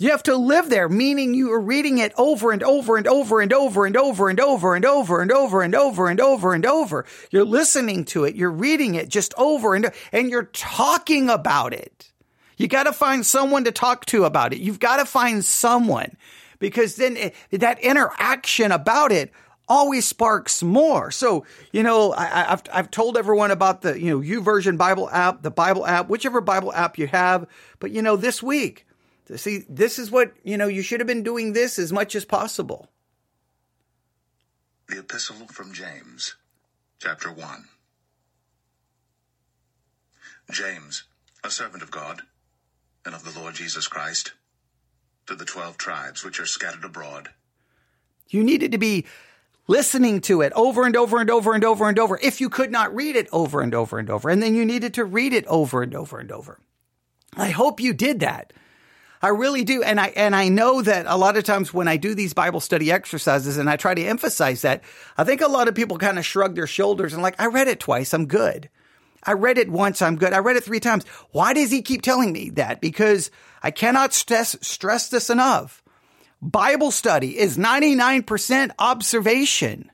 You 0.00 0.12
have 0.12 0.22
to 0.22 0.34
live 0.34 0.70
there, 0.70 0.88
meaning 0.88 1.34
you 1.34 1.52
are 1.52 1.60
reading 1.60 1.98
it 1.98 2.14
over 2.16 2.52
and 2.52 2.62
over 2.62 2.96
and 2.96 3.06
over 3.06 3.38
and 3.42 3.52
over 3.52 3.84
and 3.84 3.94
over 3.94 4.30
and 4.30 4.40
over 4.40 4.74
and 4.74 4.86
over 4.86 5.20
and 5.20 5.30
over 5.30 5.60
and 5.60 5.74
over 5.74 6.08
and 6.08 6.20
over 6.22 6.54
and 6.54 6.64
over. 6.64 7.04
You're 7.30 7.44
listening 7.44 8.06
to 8.06 8.24
it. 8.24 8.34
You're 8.34 8.50
reading 8.50 8.94
it 8.94 9.10
just 9.10 9.34
over 9.36 9.74
and 9.74 9.92
and 10.10 10.30
you're 10.30 10.44
talking 10.54 11.28
about 11.28 11.74
it. 11.74 12.12
You 12.56 12.66
got 12.66 12.84
to 12.84 12.94
find 12.94 13.26
someone 13.26 13.64
to 13.64 13.72
talk 13.72 14.06
to 14.06 14.24
about 14.24 14.54
it. 14.54 14.60
You've 14.60 14.80
got 14.80 14.96
to 14.96 15.04
find 15.04 15.44
someone 15.44 16.16
because 16.58 16.96
then 16.96 17.18
it, 17.18 17.34
that 17.50 17.78
interaction 17.80 18.72
about 18.72 19.12
it 19.12 19.30
always 19.68 20.08
sparks 20.08 20.62
more. 20.62 21.10
So, 21.10 21.44
you 21.72 21.82
know, 21.82 22.14
I, 22.14 22.24
have 22.24 22.62
I've 22.72 22.90
told 22.90 23.18
everyone 23.18 23.50
about 23.50 23.82
the, 23.82 24.00
you 24.00 24.08
know, 24.08 24.20
YouVersion 24.20 24.78
Bible 24.78 25.10
app, 25.10 25.42
the 25.42 25.50
Bible 25.50 25.86
app, 25.86 26.08
whichever 26.08 26.40
Bible 26.40 26.72
app 26.72 26.96
you 26.96 27.06
have. 27.06 27.46
But, 27.80 27.90
you 27.90 28.00
know, 28.00 28.16
this 28.16 28.42
week, 28.42 28.86
See, 29.36 29.64
this 29.68 29.98
is 29.98 30.10
what, 30.10 30.32
you 30.42 30.56
know, 30.56 30.66
you 30.66 30.82
should 30.82 31.00
have 31.00 31.06
been 31.06 31.22
doing 31.22 31.52
this 31.52 31.78
as 31.78 31.92
much 31.92 32.14
as 32.14 32.24
possible. 32.24 32.88
The 34.88 34.98
Epistle 35.00 35.46
from 35.48 35.72
James, 35.72 36.36
chapter 36.98 37.32
1. 37.32 37.64
James, 40.50 41.04
a 41.44 41.50
servant 41.50 41.82
of 41.82 41.90
God 41.90 42.22
and 43.04 43.14
of 43.14 43.24
the 43.24 43.38
Lord 43.38 43.54
Jesus 43.54 43.86
Christ, 43.86 44.32
to 45.26 45.34
the 45.34 45.44
twelve 45.44 45.78
tribes 45.78 46.24
which 46.24 46.40
are 46.40 46.46
scattered 46.46 46.84
abroad. 46.84 47.30
You 48.28 48.42
needed 48.42 48.72
to 48.72 48.78
be 48.78 49.06
listening 49.68 50.20
to 50.22 50.40
it 50.40 50.52
over 50.56 50.84
and 50.84 50.96
over 50.96 51.20
and 51.20 51.30
over 51.30 51.54
and 51.54 51.64
over 51.64 51.88
and 51.88 51.98
over 51.98 52.18
if 52.20 52.40
you 52.40 52.48
could 52.48 52.72
not 52.72 52.94
read 52.94 53.14
it 53.14 53.28
over 53.30 53.60
and 53.60 53.74
over 53.74 53.98
and 53.98 54.10
over. 54.10 54.28
And 54.28 54.42
then 54.42 54.54
you 54.54 54.64
needed 54.64 54.94
to 54.94 55.04
read 55.04 55.32
it 55.32 55.46
over 55.46 55.82
and 55.82 55.94
over 55.94 56.18
and 56.18 56.32
over. 56.32 56.58
I 57.36 57.50
hope 57.50 57.80
you 57.80 57.92
did 57.92 58.20
that. 58.20 58.52
I 59.22 59.28
really 59.28 59.64
do. 59.64 59.82
And 59.82 60.00
I, 60.00 60.08
and 60.08 60.34
I 60.34 60.48
know 60.48 60.80
that 60.82 61.06
a 61.06 61.16
lot 61.16 61.36
of 61.36 61.44
times 61.44 61.74
when 61.74 61.88
I 61.88 61.96
do 61.96 62.14
these 62.14 62.32
Bible 62.32 62.60
study 62.60 62.90
exercises 62.90 63.58
and 63.58 63.68
I 63.68 63.76
try 63.76 63.94
to 63.94 64.04
emphasize 64.04 64.62
that, 64.62 64.82
I 65.16 65.24
think 65.24 65.40
a 65.40 65.48
lot 65.48 65.68
of 65.68 65.74
people 65.74 65.98
kind 65.98 66.18
of 66.18 66.24
shrug 66.24 66.54
their 66.54 66.66
shoulders 66.66 67.12
and 67.12 67.22
like, 67.22 67.40
I 67.40 67.46
read 67.46 67.68
it 67.68 67.80
twice. 67.80 68.14
I'm 68.14 68.26
good. 68.26 68.70
I 69.22 69.32
read 69.32 69.58
it 69.58 69.68
once. 69.68 70.00
I'm 70.00 70.16
good. 70.16 70.32
I 70.32 70.38
read 70.38 70.56
it 70.56 70.64
three 70.64 70.80
times. 70.80 71.04
Why 71.32 71.52
does 71.52 71.70
he 71.70 71.82
keep 71.82 72.02
telling 72.02 72.32
me 72.32 72.50
that? 72.50 72.80
Because 72.80 73.30
I 73.62 73.70
cannot 73.70 74.14
stress, 74.14 74.56
stress 74.62 75.08
this 75.08 75.28
enough. 75.28 75.82
Bible 76.40 76.90
study 76.90 77.38
is 77.38 77.58
99% 77.58 78.70
observation. 78.78 79.90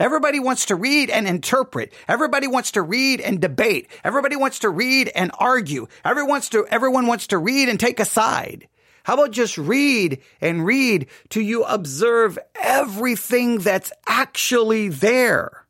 Everybody 0.00 0.40
wants 0.40 0.66
to 0.66 0.74
read 0.74 1.10
and 1.10 1.28
interpret. 1.28 1.92
Everybody 2.08 2.46
wants 2.46 2.72
to 2.72 2.82
read 2.82 3.20
and 3.20 3.40
debate. 3.40 3.88
Everybody 4.02 4.36
wants 4.36 4.60
to 4.60 4.70
read 4.70 5.10
and 5.14 5.30
argue. 5.38 5.86
Everyone 6.04 6.30
wants 6.30 6.48
to, 6.50 6.66
everyone 6.68 7.06
wants 7.06 7.28
to 7.28 7.38
read 7.38 7.68
and 7.68 7.78
take 7.78 8.00
a 8.00 8.04
side. 8.04 8.68
How 9.04 9.14
about 9.14 9.32
just 9.32 9.58
read 9.58 10.20
and 10.40 10.64
read 10.64 11.06
till 11.28 11.42
you 11.42 11.64
observe 11.64 12.38
everything 12.60 13.58
that's 13.58 13.92
actually 14.06 14.88
there? 14.88 15.66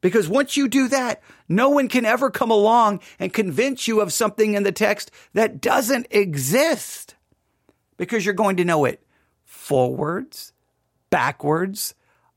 Because 0.00 0.28
once 0.28 0.56
you 0.56 0.66
do 0.66 0.88
that, 0.88 1.22
no 1.48 1.68
one 1.68 1.88
can 1.88 2.06
ever 2.06 2.30
come 2.30 2.50
along 2.50 3.00
and 3.18 3.32
convince 3.32 3.86
you 3.86 4.00
of 4.00 4.12
something 4.12 4.54
in 4.54 4.62
the 4.62 4.72
text 4.72 5.10
that 5.34 5.60
doesn't 5.60 6.06
exist. 6.10 7.14
because 8.00 8.24
you're 8.24 8.32
going 8.32 8.56
to 8.56 8.64
know 8.64 8.86
it 8.86 9.02
forwards, 9.44 10.54
backwards, 11.10 11.94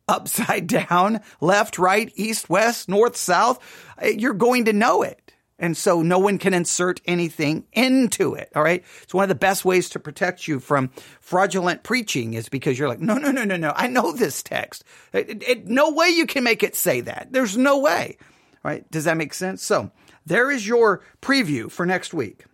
upside 0.07 0.67
down, 0.89 1.21
left, 1.41 1.77
right, 1.77 2.11
east, 2.15 2.49
west, 2.49 2.89
north, 2.89 3.15
south. 3.15 3.59
Eh, 3.99 4.13
you're 4.17 4.33
going 4.33 4.65
to 4.65 4.73
know 4.73 5.01
it. 5.01 5.19
And 5.59 5.77
so 5.77 6.01
no 6.01 6.19
one 6.19 6.39
can 6.39 6.53
insert 6.53 6.99
anything 7.05 7.65
into 7.71 8.33
it. 8.33 8.51
All 8.55 8.63
right. 8.63 8.83
It's 9.03 9.13
one 9.13 9.23
of 9.23 9.29
the 9.29 9.35
best 9.35 9.63
ways 9.63 9.89
to 9.89 9.99
protect 9.99 10.47
you 10.47 10.59
from 10.59 10.89
fraudulent 11.21 11.83
preaching 11.83 12.33
is 12.33 12.49
because 12.49 12.77
you're 12.77 12.89
like, 12.89 12.99
no, 12.99 13.17
no, 13.17 13.31
no, 13.31 13.45
no, 13.45 13.55
no. 13.55 13.71
I 13.75 13.87
know 13.87 14.11
this 14.11 14.43
text. 14.43 14.83
Eh, 15.13 15.23
it, 15.27 15.43
it, 15.47 15.67
no 15.67 15.91
way 15.91 16.09
you 16.09 16.25
can 16.25 16.43
make 16.43 16.63
it 16.63 16.75
say 16.75 17.01
that. 17.01 17.29
There's 17.31 17.55
no 17.55 17.79
way. 17.79 18.17
All 18.19 18.71
right. 18.71 18.89
Does 18.91 19.05
that 19.05 19.17
make 19.17 19.33
sense? 19.33 19.63
So 19.63 19.91
there 20.25 20.51
is 20.51 20.67
your 20.67 21.01
preview 21.21 21.71
for 21.71 21.85
next 21.85 22.13
week. 22.13 22.45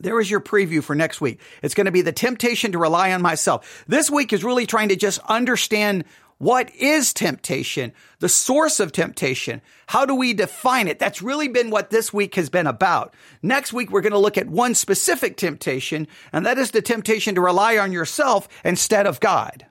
There 0.00 0.20
is 0.20 0.30
your 0.30 0.40
preview 0.40 0.82
for 0.82 0.94
next 0.94 1.20
week. 1.20 1.40
It's 1.62 1.74
going 1.74 1.86
to 1.86 1.92
be 1.92 2.02
the 2.02 2.12
temptation 2.12 2.72
to 2.72 2.78
rely 2.78 3.12
on 3.12 3.22
myself. 3.22 3.84
This 3.88 4.10
week 4.10 4.32
is 4.32 4.44
really 4.44 4.66
trying 4.66 4.90
to 4.90 4.96
just 4.96 5.20
understand 5.26 6.04
what 6.38 6.74
is 6.74 7.14
temptation? 7.14 7.92
The 8.18 8.28
source 8.28 8.78
of 8.78 8.92
temptation? 8.92 9.62
How 9.86 10.04
do 10.04 10.14
we 10.14 10.34
define 10.34 10.86
it? 10.86 10.98
That's 10.98 11.22
really 11.22 11.48
been 11.48 11.70
what 11.70 11.90
this 11.90 12.12
week 12.12 12.34
has 12.34 12.50
been 12.50 12.66
about. 12.66 13.14
Next 13.42 13.72
week, 13.72 13.90
we're 13.90 14.02
going 14.02 14.12
to 14.12 14.18
look 14.18 14.36
at 14.36 14.48
one 14.48 14.74
specific 14.74 15.38
temptation, 15.38 16.06
and 16.32 16.44
that 16.44 16.58
is 16.58 16.72
the 16.72 16.82
temptation 16.82 17.34
to 17.36 17.40
rely 17.40 17.78
on 17.78 17.90
yourself 17.90 18.48
instead 18.64 19.06
of 19.06 19.20
God. 19.20 19.66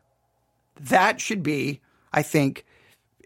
That 0.80 1.22
should 1.22 1.44
be, 1.44 1.82
I 2.12 2.24
think, 2.24 2.66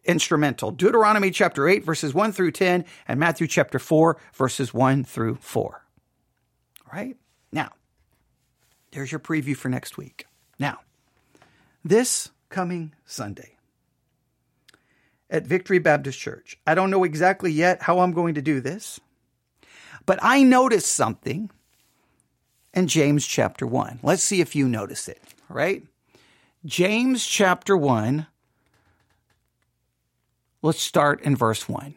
instrumental. 0.03 0.72
Deuteronomy 0.72 1.31
chapter 1.31 1.67
8, 1.67 1.86
verses 1.86 2.13
1 2.13 2.34
through 2.34 2.51
10, 2.51 2.84
and 3.08 3.19
Matthew 3.19 3.48
chapter 3.48 3.79
4, 3.79 4.17
verses 4.34 4.74
1 4.74 5.05
through 5.05 5.36
4. 5.36 5.81
All 6.86 6.91
right? 6.91 7.15
Now, 7.53 7.69
there's 8.91 9.12
your 9.12 9.19
preview 9.19 9.55
for 9.55 9.69
next 9.69 9.98
week. 9.98 10.25
Now, 10.58 10.79
this 11.86 12.31
coming 12.50 12.94
Sunday 13.06 13.56
at 15.29 15.46
Victory 15.46 15.79
Baptist 15.79 16.20
Church. 16.20 16.58
I 16.65 16.75
don't 16.75 16.89
know 16.89 17.03
exactly 17.03 17.51
yet 17.51 17.84
how 17.84 18.00
I'm 18.00 18.12
going 18.12 18.34
to 18.34 18.41
do 18.41 18.60
this, 18.60 19.00
but 20.06 20.20
I 20.22 20.44
noticed 20.44 20.91
something 20.91 21.51
in 22.74 22.88
James 22.88 23.25
chapter 23.25 23.65
1. 23.65 24.00
Let's 24.03 24.24
see 24.24 24.41
if 24.41 24.56
you 24.56 24.68
notice 24.68 25.08
it, 25.08 25.22
all 25.50 25.56
right? 25.56 25.84
James 26.65 27.25
chapter 27.25 27.77
1. 27.77 28.27
Let's 30.62 30.82
start 30.82 31.22
in 31.22 31.36
verse 31.36 31.70
1. 31.70 31.96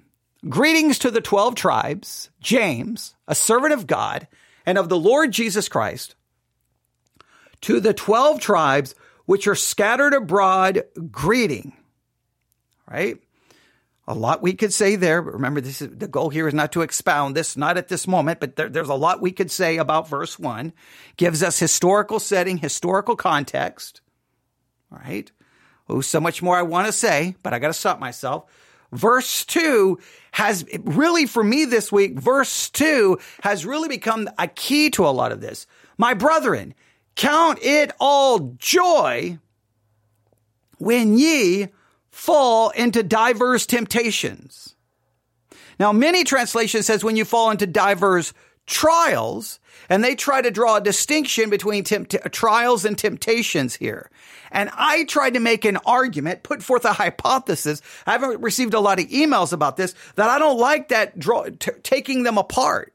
Greetings 0.49 0.99
to 1.01 1.11
the 1.11 1.21
12 1.21 1.55
tribes, 1.55 2.31
James, 2.41 3.15
a 3.27 3.35
servant 3.35 3.73
of 3.73 3.87
God 3.87 4.29
and 4.67 4.77
of 4.77 4.89
the 4.89 4.99
Lord 4.99 5.33
Jesus 5.33 5.69
Christ, 5.69 6.15
to 7.63 7.81
the 7.81 7.95
12 7.95 8.41
tribes 8.41 8.95
which 9.27 9.47
are 9.47 9.55
scattered 9.55 10.15
abroad, 10.15 10.85
greeting. 11.11 11.75
Right? 12.91 13.19
A 14.09 14.15
lot 14.15 14.43
we 14.43 14.55
could 14.55 14.73
say 14.73 14.97
there, 14.97 15.23
but 15.23 15.35
remember, 15.35 15.61
this 15.61 15.81
is 15.81 15.97
the 15.97 16.09
goal 16.09 16.29
here 16.29 16.49
is 16.49 16.55
not 16.55 16.73
to 16.73 16.83
expound 16.83 17.37
this, 17.37 17.57
not 17.57 17.79
at 17.79 17.89
this 17.89 18.09
moment, 18.09 18.41
but 18.41 18.57
there, 18.57 18.69
there's 18.69 18.89
a 18.89 18.95
lot 18.95 19.23
we 19.23 19.31
could 19.31 19.51
say 19.51 19.77
about 19.77 20.09
verse 20.09 20.39
one. 20.39 20.73
Gives 21.17 21.43
us 21.43 21.59
historical 21.59 22.19
setting, 22.19 22.59
historical 22.59 23.15
context. 23.15 24.01
All 24.91 24.99
right. 24.99 25.31
Oh, 25.89 26.01
so 26.01 26.21
much 26.21 26.43
more 26.43 26.57
I 26.57 26.63
want 26.63 26.87
to 26.87 26.93
say, 26.93 27.37
but 27.43 27.55
I 27.55 27.61
got 27.61 27.69
to 27.69 27.73
stop 27.73 28.01
myself. 28.01 28.51
Verse 28.91 29.45
two 29.45 30.01
has 30.33 30.67
really, 30.81 31.27
for 31.27 31.43
me 31.43 31.65
this 31.65 31.93
week, 31.93 32.19
verse 32.19 32.71
two 32.71 33.19
has 33.43 33.65
really 33.65 33.89
become 33.89 34.29
a 34.37 34.49
key 34.49 34.91
to 34.91 35.07
a 35.07 35.11
lot 35.11 35.33
of 35.33 35.41
this. 35.41 35.67
My 35.97 36.13
brethren, 36.13 36.75
Count 37.15 37.59
it 37.63 37.93
all 38.01 38.57
joy 38.59 39.39
when 40.79 41.17
ye 41.17 41.69
fall 42.11 42.71
into 42.71 43.03
diverse 43.03 43.67
temptations. 43.67 44.75
Now, 45.79 45.93
many 45.93 46.25
translations 46.25 46.87
says 46.87 47.03
when 47.03 47.17
you 47.17 47.25
fall 47.25 47.51
into 47.51 47.67
diverse 47.67 48.33
trials, 48.67 49.59
and 49.89 50.03
they 50.03 50.15
try 50.15 50.41
to 50.41 50.51
draw 50.51 50.77
a 50.77 50.81
distinction 50.81 51.51
between 51.51 51.85
tempt- 51.85 52.17
trials 52.33 52.85
and 52.85 52.97
temptations 52.97 53.75
here. 53.75 54.11
And 54.51 54.71
I 54.75 55.05
tried 55.05 55.35
to 55.35 55.41
make 55.41 55.65
an 55.65 55.79
argument, 55.85 56.43
put 56.43 56.63
forth 56.63 56.85
a 56.85 56.93
hypothesis. 56.93 57.83
I 58.07 58.13
haven't 58.13 58.41
received 58.41 58.75
a 58.75 58.81
lot 58.81 59.01
of 59.01 59.09
emails 59.09 59.53
about 59.53 59.77
this 59.77 59.95
that 60.15 60.29
I 60.29 60.39
don't 60.39 60.59
like 60.59 60.89
that 60.89 61.19
draw, 61.19 61.45
t- 61.45 61.73
taking 61.83 62.23
them 62.23 62.39
apart 62.39 62.92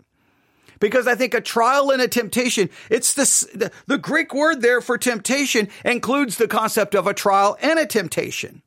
because 0.80 1.08
I 1.08 1.16
think 1.16 1.34
a 1.34 1.42
trial 1.42 1.92
and 1.92 2.02
a 2.02 2.08
temptation, 2.08 2.70
it's 2.90 3.14
this, 3.14 3.42
the, 3.54 3.72
the 3.86 3.98
Greek 3.98 4.34
word 4.34 4.62
there 4.62 4.82
for 4.82 4.98
temptation 4.98 5.70
includes 5.84 6.38
the 6.38 6.48
concept 6.48 6.96
of 6.96 7.08
a 7.08 7.14
trial 7.14 7.58
and 7.62 7.80
a 7.80 7.86
temptation. 7.86 8.62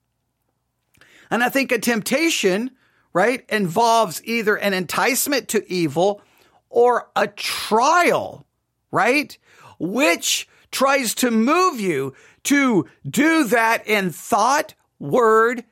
And 1.31 1.45
I 1.45 1.49
think 1.49 1.71
a 1.71 1.79
temptation, 1.79 2.73
right, 3.12 3.45
involves 3.49 4.21
either 4.25 4.57
an 4.57 4.75
enticement 4.75 5.49
to 5.49 5.73
evil 5.73 6.23
or 6.69 7.09
a 7.14 7.29
trial, 7.29 8.47
right, 8.90 9.37
which 9.79 10.49
tries 10.71 11.14
to 11.17 11.31
move 11.31 11.81
you 11.81 12.14
to 12.45 12.88
do 13.09 13.45
that 13.45 13.87
in 13.87 14.11
thought, 14.11 14.75
word, 14.99 15.64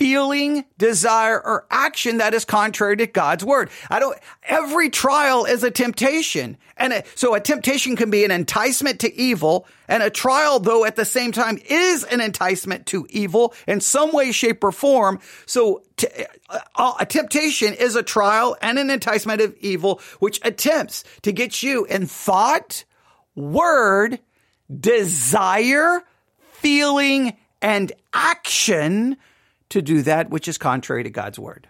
feeling, 0.00 0.64
desire, 0.78 1.38
or 1.38 1.66
action 1.70 2.16
that 2.16 2.32
is 2.32 2.46
contrary 2.46 2.96
to 2.96 3.06
God's 3.06 3.44
word. 3.44 3.68
I 3.90 3.98
don't, 4.00 4.18
every 4.42 4.88
trial 4.88 5.44
is 5.44 5.62
a 5.62 5.70
temptation. 5.70 6.56
And 6.78 6.94
a, 6.94 7.04
so 7.16 7.34
a 7.34 7.40
temptation 7.40 7.96
can 7.96 8.08
be 8.08 8.24
an 8.24 8.30
enticement 8.30 9.00
to 9.00 9.14
evil 9.14 9.66
and 9.88 10.02
a 10.02 10.08
trial, 10.08 10.58
though 10.58 10.86
at 10.86 10.96
the 10.96 11.04
same 11.04 11.32
time 11.32 11.58
is 11.68 12.04
an 12.04 12.22
enticement 12.22 12.86
to 12.86 13.06
evil 13.10 13.52
in 13.68 13.82
some 13.82 14.10
way, 14.10 14.32
shape, 14.32 14.64
or 14.64 14.72
form. 14.72 15.20
So 15.44 15.82
uh, 16.74 16.94
a 16.98 17.04
temptation 17.04 17.74
is 17.74 17.94
a 17.94 18.02
trial 18.02 18.56
and 18.62 18.78
an 18.78 18.88
enticement 18.88 19.42
of 19.42 19.54
evil, 19.60 20.00
which 20.18 20.40
attempts 20.42 21.04
to 21.24 21.32
get 21.32 21.62
you 21.62 21.84
in 21.84 22.06
thought, 22.06 22.84
word, 23.34 24.18
desire, 24.74 26.04
feeling, 26.52 27.36
and 27.60 27.92
action 28.14 29.18
to 29.70 29.82
do 29.82 30.02
that 30.02 30.30
which 30.30 30.48
is 30.48 30.58
contrary 30.58 31.02
to 31.04 31.10
God's 31.10 31.38
word. 31.38 31.68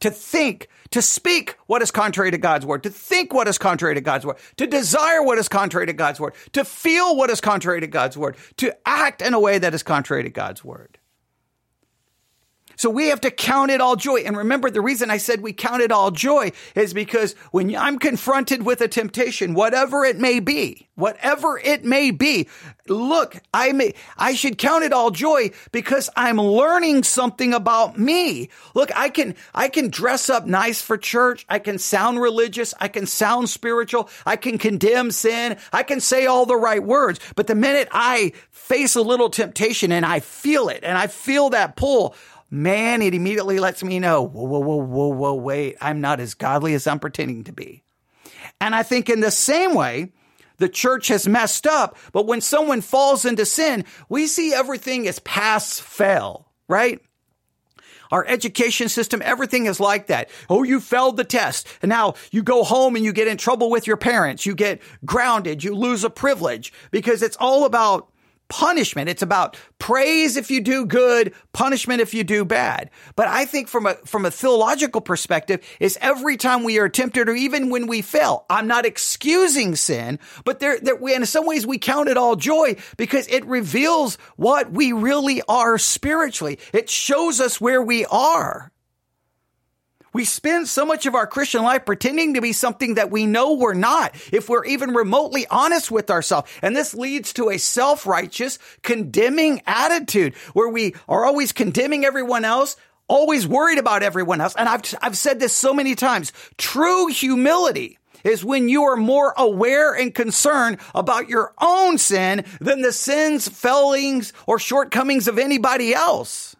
To 0.00 0.10
think, 0.10 0.68
to 0.90 1.02
speak 1.02 1.56
what 1.66 1.82
is 1.82 1.90
contrary 1.90 2.30
to 2.30 2.38
God's 2.38 2.64
word, 2.64 2.84
to 2.84 2.90
think 2.90 3.32
what 3.32 3.48
is 3.48 3.58
contrary 3.58 3.96
to 3.96 4.00
God's 4.00 4.24
word, 4.24 4.36
to 4.56 4.66
desire 4.66 5.22
what 5.22 5.38
is 5.38 5.48
contrary 5.48 5.86
to 5.86 5.92
God's 5.92 6.20
word, 6.20 6.34
to 6.52 6.64
feel 6.64 7.16
what 7.16 7.30
is 7.30 7.40
contrary 7.40 7.80
to 7.80 7.88
God's 7.88 8.16
word, 8.16 8.36
to 8.58 8.76
act 8.86 9.22
in 9.22 9.34
a 9.34 9.40
way 9.40 9.58
that 9.58 9.74
is 9.74 9.82
contrary 9.82 10.22
to 10.22 10.30
God's 10.30 10.64
word. 10.64 10.97
So 12.78 12.90
we 12.90 13.08
have 13.08 13.20
to 13.22 13.32
count 13.32 13.72
it 13.72 13.80
all 13.80 13.96
joy. 13.96 14.20
And 14.20 14.36
remember, 14.36 14.70
the 14.70 14.80
reason 14.80 15.10
I 15.10 15.16
said 15.16 15.40
we 15.40 15.52
count 15.52 15.82
it 15.82 15.90
all 15.90 16.12
joy 16.12 16.52
is 16.76 16.94
because 16.94 17.34
when 17.50 17.74
I'm 17.74 17.98
confronted 17.98 18.64
with 18.64 18.80
a 18.80 18.86
temptation, 18.86 19.54
whatever 19.54 20.04
it 20.04 20.16
may 20.16 20.38
be, 20.38 20.86
whatever 20.94 21.58
it 21.58 21.84
may 21.84 22.12
be, 22.12 22.46
look, 22.86 23.36
I 23.52 23.72
may, 23.72 23.94
I 24.16 24.34
should 24.34 24.58
count 24.58 24.84
it 24.84 24.92
all 24.92 25.10
joy 25.10 25.50
because 25.72 26.08
I'm 26.16 26.36
learning 26.36 27.02
something 27.02 27.52
about 27.52 27.98
me. 27.98 28.48
Look, 28.74 28.96
I 28.96 29.08
can, 29.08 29.34
I 29.52 29.68
can 29.68 29.88
dress 29.90 30.30
up 30.30 30.46
nice 30.46 30.80
for 30.80 30.96
church. 30.96 31.46
I 31.48 31.58
can 31.58 31.78
sound 31.78 32.20
religious. 32.20 32.74
I 32.80 32.86
can 32.86 33.06
sound 33.06 33.48
spiritual. 33.48 34.08
I 34.24 34.36
can 34.36 34.56
condemn 34.56 35.10
sin. 35.10 35.56
I 35.72 35.82
can 35.82 35.98
say 35.98 36.26
all 36.26 36.46
the 36.46 36.54
right 36.54 36.82
words. 36.82 37.18
But 37.34 37.48
the 37.48 37.56
minute 37.56 37.88
I 37.90 38.34
face 38.50 38.94
a 38.94 39.02
little 39.02 39.30
temptation 39.30 39.90
and 39.90 40.06
I 40.06 40.20
feel 40.20 40.68
it 40.68 40.84
and 40.84 40.96
I 40.96 41.08
feel 41.08 41.50
that 41.50 41.74
pull, 41.74 42.14
man, 42.50 43.02
it 43.02 43.14
immediately 43.14 43.58
lets 43.58 43.82
me 43.82 43.98
know, 43.98 44.22
whoa, 44.22 44.44
whoa, 44.44 44.58
whoa, 44.58 44.76
whoa, 44.76 45.08
whoa, 45.08 45.34
wait, 45.34 45.76
I'm 45.80 46.00
not 46.00 46.20
as 46.20 46.34
godly 46.34 46.74
as 46.74 46.86
I'm 46.86 46.98
pretending 46.98 47.44
to 47.44 47.52
be. 47.52 47.82
And 48.60 48.74
I 48.74 48.82
think 48.82 49.08
in 49.08 49.20
the 49.20 49.30
same 49.30 49.74
way, 49.74 50.12
the 50.58 50.68
church 50.68 51.08
has 51.08 51.28
messed 51.28 51.66
up, 51.66 51.96
but 52.12 52.26
when 52.26 52.40
someone 52.40 52.80
falls 52.80 53.24
into 53.24 53.46
sin, 53.46 53.84
we 54.08 54.26
see 54.26 54.52
everything 54.52 55.06
as 55.06 55.20
pass 55.20 55.78
fail, 55.78 56.48
right? 56.68 57.00
Our 58.10 58.26
education 58.26 58.88
system, 58.88 59.20
everything 59.24 59.66
is 59.66 59.80
like 59.80 60.06
that. 60.06 60.30
Oh, 60.48 60.62
you 60.62 60.80
failed 60.80 61.16
the 61.16 61.24
test. 61.24 61.68
And 61.82 61.90
now 61.90 62.14
you 62.30 62.42
go 62.42 62.64
home 62.64 62.96
and 62.96 63.04
you 63.04 63.12
get 63.12 63.28
in 63.28 63.36
trouble 63.36 63.70
with 63.70 63.86
your 63.86 63.98
parents. 63.98 64.46
You 64.46 64.54
get 64.54 64.80
grounded. 65.04 65.62
You 65.62 65.74
lose 65.74 66.04
a 66.04 66.10
privilege 66.10 66.72
because 66.90 67.22
it's 67.22 67.36
all 67.38 67.64
about 67.64 68.10
punishment. 68.48 69.08
It's 69.08 69.22
about 69.22 69.56
praise 69.78 70.36
if 70.36 70.50
you 70.50 70.60
do 70.60 70.86
good, 70.86 71.34
punishment 71.52 72.00
if 72.00 72.14
you 72.14 72.24
do 72.24 72.44
bad. 72.44 72.90
But 73.16 73.28
I 73.28 73.44
think 73.44 73.68
from 73.68 73.86
a, 73.86 73.94
from 74.04 74.24
a 74.24 74.30
theological 74.30 75.00
perspective 75.00 75.64
is 75.80 75.98
every 76.00 76.36
time 76.36 76.64
we 76.64 76.78
are 76.78 76.88
tempted 76.88 77.28
or 77.28 77.34
even 77.34 77.70
when 77.70 77.86
we 77.86 78.02
fail, 78.02 78.46
I'm 78.50 78.66
not 78.66 78.86
excusing 78.86 79.76
sin, 79.76 80.18
but 80.44 80.60
there, 80.60 80.78
there 80.80 80.96
we, 80.96 81.14
in 81.14 81.24
some 81.26 81.46
ways 81.46 81.66
we 81.66 81.78
count 81.78 82.08
it 82.08 82.16
all 82.16 82.36
joy 82.36 82.76
because 82.96 83.26
it 83.28 83.44
reveals 83.46 84.16
what 84.36 84.70
we 84.72 84.92
really 84.92 85.42
are 85.48 85.78
spiritually. 85.78 86.58
It 86.72 86.88
shows 86.90 87.40
us 87.40 87.60
where 87.60 87.82
we 87.82 88.04
are. 88.06 88.72
We 90.18 90.24
spend 90.24 90.66
so 90.66 90.84
much 90.84 91.06
of 91.06 91.14
our 91.14 91.28
Christian 91.28 91.62
life 91.62 91.84
pretending 91.84 92.34
to 92.34 92.40
be 92.40 92.52
something 92.52 92.94
that 92.94 93.12
we 93.12 93.24
know 93.24 93.54
we're 93.54 93.72
not, 93.72 94.16
if 94.32 94.48
we're 94.48 94.64
even 94.64 94.92
remotely 94.92 95.46
honest 95.48 95.92
with 95.92 96.10
ourselves. 96.10 96.50
And 96.60 96.74
this 96.74 96.92
leads 96.92 97.34
to 97.34 97.50
a 97.50 97.56
self-righteous, 97.56 98.58
condemning 98.82 99.62
attitude 99.64 100.34
where 100.54 100.68
we 100.68 100.96
are 101.08 101.24
always 101.24 101.52
condemning 101.52 102.04
everyone 102.04 102.44
else, 102.44 102.76
always 103.06 103.46
worried 103.46 103.78
about 103.78 104.02
everyone 104.02 104.40
else. 104.40 104.56
And 104.56 104.68
I've, 104.68 104.82
I've 105.00 105.16
said 105.16 105.38
this 105.38 105.52
so 105.52 105.72
many 105.72 105.94
times. 105.94 106.32
True 106.56 107.06
humility 107.06 107.96
is 108.24 108.44
when 108.44 108.68
you 108.68 108.82
are 108.86 108.96
more 108.96 109.32
aware 109.36 109.94
and 109.94 110.12
concerned 110.12 110.78
about 110.96 111.28
your 111.28 111.54
own 111.60 111.96
sin 111.96 112.44
than 112.60 112.82
the 112.82 112.90
sins, 112.90 113.46
failings, 113.46 114.32
or 114.48 114.58
shortcomings 114.58 115.28
of 115.28 115.38
anybody 115.38 115.94
else. 115.94 116.56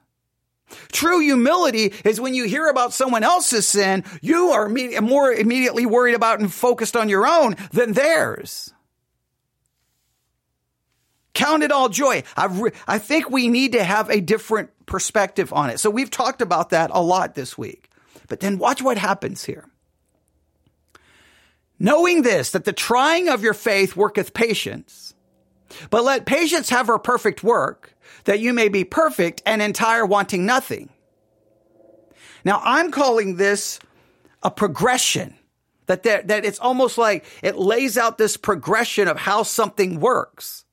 True 0.92 1.20
humility 1.20 1.94
is 2.04 2.20
when 2.20 2.34
you 2.34 2.44
hear 2.44 2.68
about 2.68 2.92
someone 2.92 3.22
else's 3.22 3.66
sin, 3.66 4.04
you 4.20 4.50
are 4.50 4.68
more 4.68 5.32
immediately 5.32 5.86
worried 5.86 6.14
about 6.14 6.40
and 6.40 6.52
focused 6.52 6.96
on 6.96 7.08
your 7.08 7.26
own 7.26 7.56
than 7.72 7.92
theirs. 7.92 8.72
Count 11.34 11.62
it 11.62 11.70
all 11.70 11.88
joy. 11.88 12.24
Re- 12.50 12.72
I 12.86 12.98
think 12.98 13.30
we 13.30 13.48
need 13.48 13.72
to 13.72 13.84
have 13.84 14.10
a 14.10 14.20
different 14.20 14.70
perspective 14.86 15.52
on 15.52 15.70
it. 15.70 15.78
So 15.78 15.88
we've 15.88 16.10
talked 16.10 16.42
about 16.42 16.70
that 16.70 16.90
a 16.92 17.00
lot 17.00 17.34
this 17.34 17.56
week. 17.56 17.88
But 18.26 18.40
then 18.40 18.58
watch 18.58 18.82
what 18.82 18.98
happens 18.98 19.44
here. 19.44 19.68
Knowing 21.78 22.22
this, 22.22 22.50
that 22.50 22.64
the 22.64 22.72
trying 22.72 23.28
of 23.28 23.42
your 23.42 23.54
faith 23.54 23.94
worketh 23.94 24.34
patience, 24.34 25.14
but 25.90 26.02
let 26.02 26.26
patience 26.26 26.70
have 26.70 26.88
her 26.88 26.98
perfect 26.98 27.44
work, 27.44 27.94
that 28.24 28.40
you 28.40 28.52
may 28.52 28.68
be 28.68 28.84
perfect 28.84 29.42
and 29.46 29.62
entire, 29.62 30.04
wanting 30.04 30.46
nothing. 30.46 30.90
Now, 32.44 32.60
I'm 32.64 32.90
calling 32.90 33.36
this 33.36 33.78
a 34.42 34.50
progression. 34.50 35.34
That, 35.86 36.02
there, 36.02 36.22
that 36.22 36.44
it's 36.44 36.58
almost 36.58 36.98
like 36.98 37.24
it 37.42 37.56
lays 37.56 37.96
out 37.96 38.18
this 38.18 38.36
progression 38.36 39.08
of 39.08 39.16
how 39.16 39.42
something 39.42 40.00
works. 40.00 40.66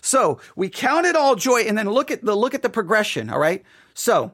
So 0.00 0.40
we 0.54 0.68
count 0.68 1.06
it 1.06 1.16
all 1.16 1.34
joy 1.34 1.62
and 1.62 1.76
then 1.76 1.90
look 1.90 2.10
at 2.12 2.24
the, 2.24 2.36
look 2.36 2.54
at 2.54 2.62
the 2.62 2.70
progression. 2.70 3.30
All 3.30 3.38
right. 3.40 3.64
So 3.94 4.32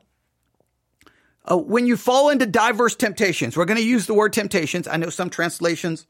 uh, 1.50 1.56
when 1.56 1.86
you 1.86 1.96
fall 1.96 2.28
into 2.28 2.44
diverse 2.44 2.94
temptations, 2.94 3.56
we're 3.56 3.64
going 3.64 3.78
to 3.78 3.84
use 3.84 4.06
the 4.06 4.14
word 4.14 4.34
temptations. 4.34 4.86
I 4.86 4.96
know 4.96 5.08
some 5.08 5.30
translations 5.30 6.06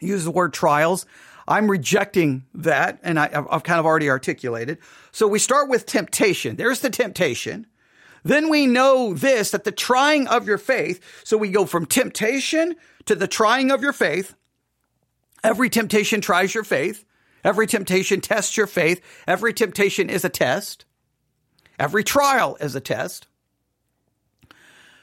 use 0.00 0.24
the 0.24 0.30
word 0.30 0.52
trials. 0.52 1.06
I'm 1.48 1.70
rejecting 1.70 2.44
that, 2.54 3.00
and 3.02 3.18
I, 3.18 3.28
have 3.28 3.62
kind 3.62 3.80
of 3.80 3.86
already 3.86 4.10
articulated. 4.10 4.78
So 5.12 5.26
we 5.26 5.38
start 5.38 5.70
with 5.70 5.86
temptation. 5.86 6.56
There's 6.56 6.80
the 6.80 6.90
temptation. 6.90 7.66
Then 8.22 8.50
we 8.50 8.66
know 8.66 9.14
this, 9.14 9.52
that 9.52 9.64
the 9.64 9.72
trying 9.72 10.28
of 10.28 10.46
your 10.46 10.58
faith. 10.58 11.02
So 11.24 11.38
we 11.38 11.50
go 11.50 11.64
from 11.64 11.86
temptation 11.86 12.76
to 13.06 13.14
the 13.14 13.26
trying 13.26 13.70
of 13.70 13.82
your 13.82 13.94
faith. 13.94 14.34
Every 15.42 15.70
temptation 15.70 16.20
tries 16.20 16.54
your 16.54 16.64
faith. 16.64 17.04
Every 17.42 17.66
temptation 17.66 18.20
tests 18.20 18.56
your 18.56 18.66
faith. 18.66 19.00
Every 19.26 19.54
temptation 19.54 20.10
is 20.10 20.24
a 20.24 20.28
test. 20.28 20.84
Every 21.78 22.04
trial 22.04 22.58
is 22.60 22.74
a 22.74 22.80
test. 22.80 23.26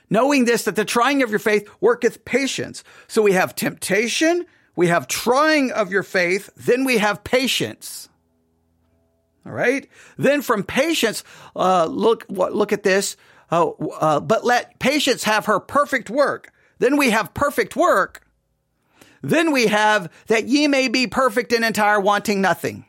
Knowing 0.09 0.45
this, 0.45 0.63
that 0.63 0.75
the 0.75 0.85
trying 0.85 1.23
of 1.23 1.31
your 1.31 1.39
faith 1.39 1.67
worketh 1.81 2.25
patience. 2.25 2.83
So 3.07 3.23
we 3.23 3.31
have 3.31 3.55
temptation, 3.55 4.45
we 4.75 4.87
have 4.87 5.07
trying 5.07 5.71
of 5.71 5.91
your 5.91 6.03
faith, 6.03 6.49
then 6.55 6.83
we 6.83 6.97
have 6.97 7.23
patience. 7.23 8.09
All 9.45 9.51
right. 9.51 9.87
Then 10.17 10.41
from 10.41 10.63
patience, 10.63 11.23
uh, 11.55 11.85
look, 11.85 12.25
look 12.29 12.73
at 12.73 12.83
this. 12.83 13.15
Uh, 13.51 13.69
uh, 13.69 14.19
but 14.19 14.43
let 14.43 14.79
patience 14.79 15.23
have 15.23 15.45
her 15.45 15.59
perfect 15.59 16.09
work. 16.09 16.51
Then 16.79 16.97
we 16.97 17.11
have 17.11 17.33
perfect 17.33 17.75
work. 17.75 18.25
Then 19.21 19.51
we 19.51 19.67
have 19.67 20.11
that 20.27 20.45
ye 20.45 20.67
may 20.67 20.87
be 20.87 21.07
perfect 21.07 21.53
and 21.53 21.63
entire, 21.63 21.99
wanting 21.99 22.41
nothing. 22.41 22.85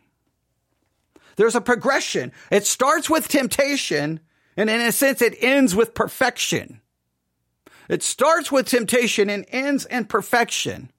There's 1.37 1.55
a 1.55 1.61
progression. 1.61 2.33
It 2.51 2.67
starts 2.67 3.09
with 3.11 3.29
temptation, 3.29 4.21
and 4.57 4.71
in 4.71 4.81
a 4.81 4.93
sense, 4.93 5.21
it 5.21 5.37
ends 5.41 5.75
with 5.75 5.95
perfection. 5.95 6.81
It 7.89 8.03
starts 8.03 8.51
with 8.51 8.67
temptation 8.67 9.31
and 9.31 9.45
ends 9.51 9.85
in 9.85 10.07
perfection. 10.07 10.91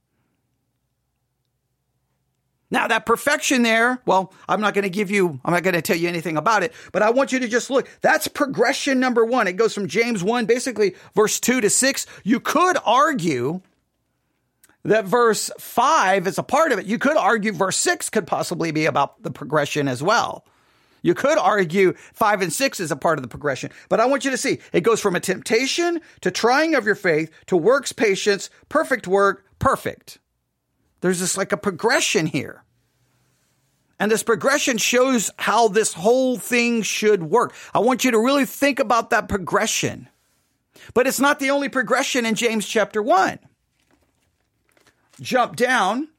Now 2.69 2.87
that 2.87 3.05
perfection 3.05 3.63
there, 3.63 4.01
well, 4.05 4.33
I'm 4.49 4.59
not 4.59 4.73
going 4.73 4.83
to 4.83 4.89
give 4.89 5.09
you, 5.09 5.39
I'm 5.45 5.53
not 5.53 5.63
going 5.63 5.75
to 5.75 5.81
tell 5.81 5.95
you 5.95 6.09
anything 6.09 6.35
about 6.35 6.63
it, 6.63 6.73
but 6.91 7.01
I 7.01 7.11
want 7.11 7.31
you 7.31 7.39
to 7.39 7.47
just 7.47 7.69
look. 7.69 7.89
That's 8.01 8.27
progression 8.27 8.99
number 8.99 9.23
one. 9.23 9.47
It 9.47 9.53
goes 9.53 9.73
from 9.73 9.87
James 9.87 10.23
1, 10.23 10.45
basically 10.45 10.95
verse 11.15 11.39
2 11.39 11.61
to 11.61 11.69
6. 11.69 12.05
You 12.23 12.39
could 12.41 12.77
argue 12.85 13.61
that 14.83 15.05
verse 15.05 15.49
5 15.59 16.27
is 16.27 16.37
a 16.37 16.43
part 16.43 16.71
of 16.71 16.79
it. 16.79 16.85
You 16.85 16.97
could 16.97 17.17
argue 17.17 17.53
verse 17.53 17.77
6 17.77 18.09
could 18.09 18.27
possibly 18.27 18.71
be 18.71 18.85
about 18.85 19.23
the 19.23 19.31
progression 19.31 19.87
as 19.87 20.03
well. 20.03 20.45
You 21.01 21.13
could 21.13 21.37
argue 21.37 21.93
5 22.13 22.41
and 22.41 22.51
6 22.51 22.79
is 22.81 22.91
a 22.91 22.97
part 22.97 23.17
of 23.17 23.21
the 23.21 23.29
progression, 23.29 23.71
but 23.87 24.01
I 24.01 24.05
want 24.07 24.25
you 24.25 24.31
to 24.31 24.37
see 24.37 24.59
it 24.73 24.81
goes 24.81 24.99
from 24.99 25.15
a 25.15 25.21
temptation 25.21 26.01
to 26.21 26.31
trying 26.31 26.75
of 26.75 26.85
your 26.85 26.95
faith 26.95 27.31
to 27.45 27.55
works 27.55 27.93
patience, 27.93 28.49
perfect 28.67 29.07
work, 29.07 29.45
perfect. 29.59 30.19
There's 31.07 31.21
this 31.21 31.37
like 31.37 31.53
a 31.53 31.57
progression 31.57 32.25
here. 32.25 32.65
And 33.97 34.11
this 34.11 34.23
progression 34.23 34.77
shows 34.77 35.31
how 35.37 35.69
this 35.69 35.93
whole 35.93 36.37
thing 36.37 36.81
should 36.81 37.23
work. 37.23 37.53
I 37.73 37.79
want 37.79 38.03
you 38.03 38.11
to 38.11 38.19
really 38.19 38.43
think 38.43 38.77
about 38.77 39.11
that 39.11 39.29
progression. 39.29 40.09
But 40.93 41.07
it's 41.07 41.21
not 41.21 41.39
the 41.39 41.51
only 41.51 41.69
progression 41.69 42.25
in 42.25 42.35
James 42.35 42.67
chapter 42.67 43.01
1. 43.01 43.39
Jump 45.21 45.55
down, 45.55 46.09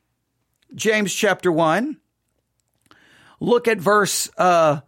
James 0.75 1.13
chapter 1.13 1.53
1. 1.53 1.99
Look 3.41 3.69
at 3.69 3.77
verse 3.77 4.31
uh, 4.39 4.81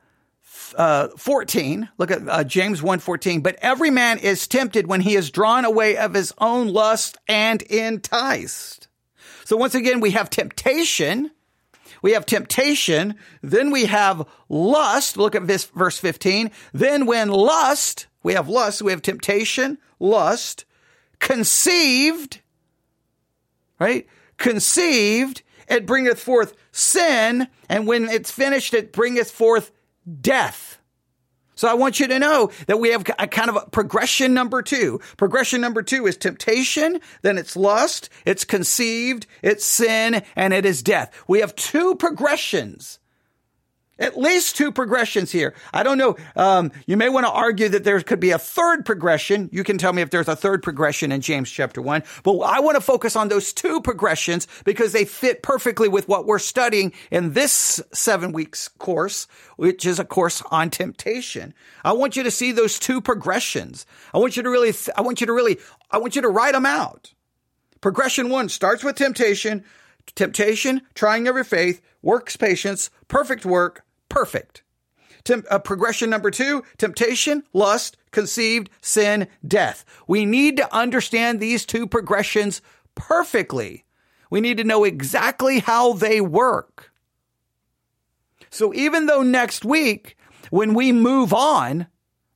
uh, 0.77 1.09
14. 1.19 1.91
Look 1.99 2.11
at 2.11 2.27
uh, 2.27 2.45
James 2.45 2.83
1 2.83 3.01
14. 3.01 3.43
But 3.43 3.57
every 3.61 3.91
man 3.91 4.17
is 4.17 4.49
tempted 4.49 4.87
when 4.87 5.03
he 5.03 5.15
is 5.15 5.31
drawn 5.31 5.67
away 5.67 5.99
of 5.99 6.15
his 6.15 6.33
own 6.39 6.69
lust 6.69 7.19
and 7.29 7.61
enticed. 7.61 8.87
So 9.51 9.57
once 9.57 9.75
again, 9.75 9.99
we 9.99 10.13
have 10.13 10.31
temptation. 10.31 11.33
We 12.03 12.13
have 12.13 12.25
temptation. 12.25 13.17
Then 13.43 13.73
we 13.73 13.87
have 13.87 14.25
lust. 14.49 15.17
Look 15.17 15.35
at 15.35 15.49
this 15.49 15.65
verse 15.65 15.99
15. 15.99 16.53
Then 16.73 17.05
when 17.05 17.31
lust, 17.31 18.07
we 18.23 18.35
have 18.35 18.49
lust, 18.49 18.81
we 18.81 18.93
have 18.93 19.03
temptation, 19.03 19.79
lust, 19.99 20.67
conceived, 21.19 22.41
right? 23.81 24.07
Conceived, 24.37 25.43
it 25.69 25.85
bringeth 25.85 26.21
forth 26.21 26.55
sin. 26.71 27.49
And 27.69 27.89
when 27.89 28.05
it's 28.05 28.31
finished, 28.31 28.73
it 28.73 28.93
bringeth 28.93 29.33
forth 29.33 29.73
death. 30.21 30.80
So 31.61 31.69
I 31.69 31.75
want 31.75 32.01
you 32.01 32.07
to 32.07 32.19
know 32.19 32.51
that 32.69 32.81
we 32.81 32.89
have 32.89 33.05
a 33.19 33.27
kind 33.27 33.51
of 33.51 33.57
a 33.57 33.69
progression 33.69 34.33
number 34.33 34.63
two. 34.63 34.99
Progression 35.19 35.61
number 35.61 35.83
two 35.83 36.07
is 36.07 36.17
temptation, 36.17 37.03
then 37.21 37.37
it's 37.37 37.55
lust, 37.55 38.09
it's 38.25 38.47
conceived, 38.47 39.27
it's 39.43 39.67
sin, 39.67 40.23
and 40.37 40.55
it 40.55 40.65
is 40.65 40.83
death. 40.83 41.13
We 41.29 41.41
have 41.41 41.55
two 41.57 41.97
progressions 41.97 42.99
at 44.01 44.19
least 44.19 44.57
two 44.57 44.73
progressions 44.73 45.31
here. 45.31 45.55
I 45.73 45.83
don't 45.83 45.99
know. 45.99 46.17
Um, 46.35 46.73
you 46.87 46.97
may 46.97 47.09
want 47.09 47.27
to 47.27 47.33
argue 47.33 47.69
that 47.69 47.85
there 47.85 48.01
could 48.01 48.19
be 48.19 48.31
a 48.31 48.39
third 48.39 48.85
progression. 48.85 49.51
You 49.53 49.63
can 49.63 49.79
tell 49.79 49.93
me 49.93 50.03
if 50.03 50.11
there's 50.11 50.27
a 50.27 50.35
third 50.35 50.63
progression 50.63 51.13
in 51.13 51.21
James 51.21 51.51
chapter 51.51 51.83
one. 51.83 52.03
But 52.23 52.39
I 52.39 52.61
want 52.61 52.77
to 52.77 52.81
focus 52.81 53.15
on 53.15 53.29
those 53.29 53.53
two 53.53 53.81
progressions 53.83 54.49
because 54.65 54.93
they 54.93 55.05
fit 55.05 55.43
perfectly 55.43 55.89
with 55.89 56.09
what 56.09 56.27
we're 56.27 56.39
studying 56.39 56.93
in 57.11 57.35
this 57.35 57.81
seven 57.93 58.33
weeks 58.33 58.69
course, 58.69 59.27
which 59.57 59.85
is 59.85 59.99
a 59.99 60.05
course 60.05 60.43
on 60.51 60.71
temptation. 60.71 61.55
I 61.85 61.93
want 61.93 62.17
you 62.17 62.23
to 62.23 62.31
see 62.31 62.53
those 62.53 62.79
two 62.79 63.01
progressions. 63.01 63.85
I 64.15 64.19
want 64.19 64.37
you 64.37 64.43
to 64.43 64.51
really, 64.51 64.73
I 64.97 65.03
want 65.03 65.21
you 65.21 65.27
to 65.27 65.33
really, 65.33 65.59
I 65.91 65.99
want 65.99 66.17
you 66.17 66.23
to 66.23 66.29
write 66.29 66.55
them 66.55 66.67
out. 66.67 67.13
Progression 67.81 68.31
one 68.31 68.49
starts 68.49 68.83
with 68.83 68.97
temptation, 68.97 69.65
temptation, 70.15 70.83
trying 70.95 71.29
of 71.29 71.35
your 71.35 71.45
faith, 71.45 71.81
works 72.03 72.37
patience, 72.37 72.91
perfect 73.09 73.45
work, 73.45 73.85
perfect. 74.11 74.63
Tem- 75.25 75.45
uh, 75.51 75.59
progression 75.59 76.11
number 76.11 76.31
two, 76.31 76.63
temptation, 76.77 77.43
lust, 77.55 77.97
conceived, 78.11 78.69
sin, 78.83 79.29
death. 79.47 79.85
We 80.07 80.27
need 80.27 80.59
to 80.59 80.75
understand 80.75 81.41
these 81.41 81.65
two 81.65 81.87
progressions 81.87 82.61
perfectly. 82.95 83.85
We 84.31 84.41
need 84.41 84.59
to 84.59 84.65
know 84.65 84.85
exactly 84.85 85.61
how 85.61 85.95
they 85.95 86.21
work. 86.21 86.93
So 88.51 88.75
even 88.75 89.07
though 89.07 89.23
next 89.23 89.65
week, 89.65 90.17
when 90.51 90.75
we 90.75 90.93
move 90.93 91.33
on, 91.33 91.87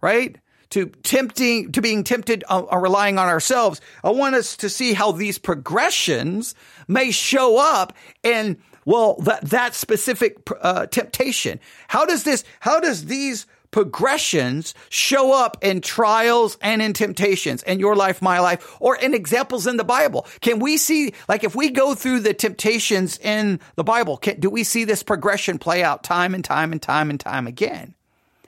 right, 0.01 0.39
to 0.71 0.87
tempting, 0.87 1.73
to 1.73 1.81
being 1.81 2.05
tempted 2.05 2.45
uh, 2.49 2.61
or 2.61 2.81
relying 2.81 3.19
on 3.19 3.29
ourselves, 3.29 3.81
I 4.03 4.11
want 4.11 4.35
us 4.35 4.57
to 4.59 4.69
see 4.69 4.93
how 4.93 5.13
these 5.13 5.39
progressions 5.39 6.55
may 6.89 7.11
show 7.11 7.59
up 7.59 7.93
in 8.23 8.59
well, 8.85 9.15
that, 9.17 9.43
that 9.43 9.75
specific 9.75 10.39
uh, 10.61 10.87
temptation. 10.87 11.61
How 11.89 12.05
does 12.05 12.25
this, 12.25 12.45
how 12.61 12.81
does 12.81 13.07
these 13.07 13.47
progressions 13.71 14.73
show 14.89 15.33
up 15.33 15.57
in 15.61 15.81
trials 15.81 16.57
and 16.61 16.81
in 16.81 16.93
temptations 16.93 17.61
in 17.65 17.81
your 17.81 17.97
life, 17.97 18.23
my 18.23 18.39
life, 18.39 18.77
or 18.79 18.95
in 18.97 19.15
examples 19.15 19.67
in 19.67 19.77
the 19.77 19.85
Bible? 19.85 20.27
Can 20.41 20.61
we 20.61 20.77
see, 20.77 21.13
like, 21.29 21.43
if 21.43 21.57
we 21.57 21.71
go 21.71 21.95
through 21.97 22.21
the 22.21 22.35
temptations 22.35 23.19
in 23.19 23.59
the 23.75 23.83
Bible, 23.83 24.17
can, 24.17 24.39
do 24.39 24.49
we 24.49 24.63
see 24.63 24.85
this 24.85 25.03
progression 25.03 25.59
play 25.59 25.83
out 25.83 26.05
time 26.05 26.35
and 26.35 26.45
time 26.45 26.71
and 26.71 26.81
time 26.81 27.11
and 27.11 27.19
time 27.19 27.49
again? 27.49 27.95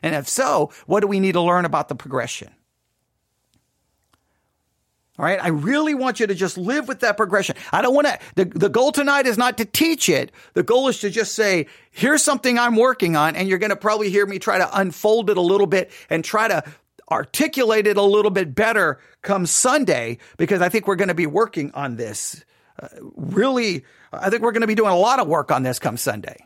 And 0.00 0.14
if 0.14 0.28
so, 0.28 0.70
what 0.86 1.00
do 1.00 1.08
we 1.08 1.18
need 1.18 1.32
to 1.32 1.40
learn 1.40 1.64
about 1.64 1.88
the 1.88 1.96
progression? 1.96 2.52
All 5.18 5.24
right. 5.24 5.42
I 5.42 5.48
really 5.48 5.94
want 5.94 6.20
you 6.20 6.26
to 6.26 6.34
just 6.34 6.58
live 6.58 6.88
with 6.88 7.00
that 7.00 7.16
progression. 7.16 7.56
I 7.72 7.80
don't 7.80 7.94
want 7.94 8.06
to, 8.06 8.18
the, 8.34 8.44
the 8.44 8.68
goal 8.68 8.92
tonight 8.92 9.26
is 9.26 9.38
not 9.38 9.56
to 9.58 9.64
teach 9.64 10.08
it. 10.08 10.30
The 10.52 10.62
goal 10.62 10.88
is 10.88 11.00
to 11.00 11.10
just 11.10 11.34
say, 11.34 11.66
here's 11.90 12.22
something 12.22 12.58
I'm 12.58 12.76
working 12.76 13.16
on. 13.16 13.34
And 13.34 13.48
you're 13.48 13.58
going 13.58 13.70
to 13.70 13.76
probably 13.76 14.10
hear 14.10 14.26
me 14.26 14.38
try 14.38 14.58
to 14.58 14.78
unfold 14.78 15.30
it 15.30 15.38
a 15.38 15.42
little 15.42 15.66
bit 15.66 15.90
and 16.10 16.22
try 16.22 16.48
to 16.48 16.62
articulate 17.10 17.86
it 17.86 17.96
a 17.96 18.02
little 18.02 18.30
bit 18.30 18.54
better 18.54 19.00
come 19.22 19.46
Sunday 19.46 20.18
because 20.36 20.60
I 20.60 20.68
think 20.68 20.86
we're 20.86 20.96
going 20.96 21.08
to 21.08 21.14
be 21.14 21.26
working 21.26 21.70
on 21.72 21.96
this. 21.96 22.44
Uh, 22.78 22.88
really, 23.16 23.84
I 24.12 24.28
think 24.28 24.42
we're 24.42 24.52
going 24.52 24.62
to 24.62 24.66
be 24.66 24.74
doing 24.74 24.90
a 24.90 24.98
lot 24.98 25.18
of 25.18 25.28
work 25.28 25.50
on 25.50 25.62
this 25.62 25.78
come 25.78 25.96
Sunday. 25.96 26.44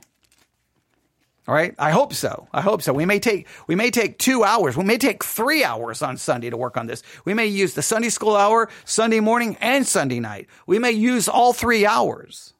All 1.50 1.56
right. 1.56 1.74
I 1.80 1.90
hope 1.90 2.14
so. 2.14 2.46
I 2.52 2.60
hope 2.60 2.80
so. 2.80 2.92
We 2.92 3.04
may 3.04 3.18
take, 3.18 3.48
we 3.66 3.74
may 3.74 3.90
take 3.90 4.18
two 4.18 4.44
hours. 4.44 4.76
We 4.76 4.84
may 4.84 4.98
take 4.98 5.24
three 5.24 5.64
hours 5.64 6.00
on 6.00 6.16
Sunday 6.16 6.48
to 6.48 6.56
work 6.56 6.76
on 6.76 6.86
this. 6.86 7.02
We 7.24 7.34
may 7.34 7.46
use 7.46 7.74
the 7.74 7.82
Sunday 7.82 8.10
school 8.10 8.36
hour, 8.36 8.68
Sunday 8.84 9.18
morning 9.18 9.56
and 9.60 9.84
Sunday 9.84 10.20
night. 10.20 10.46
We 10.68 10.78
may 10.78 10.92
use 10.92 11.28
all 11.28 11.52
three 11.52 11.84
hours. 11.84 12.54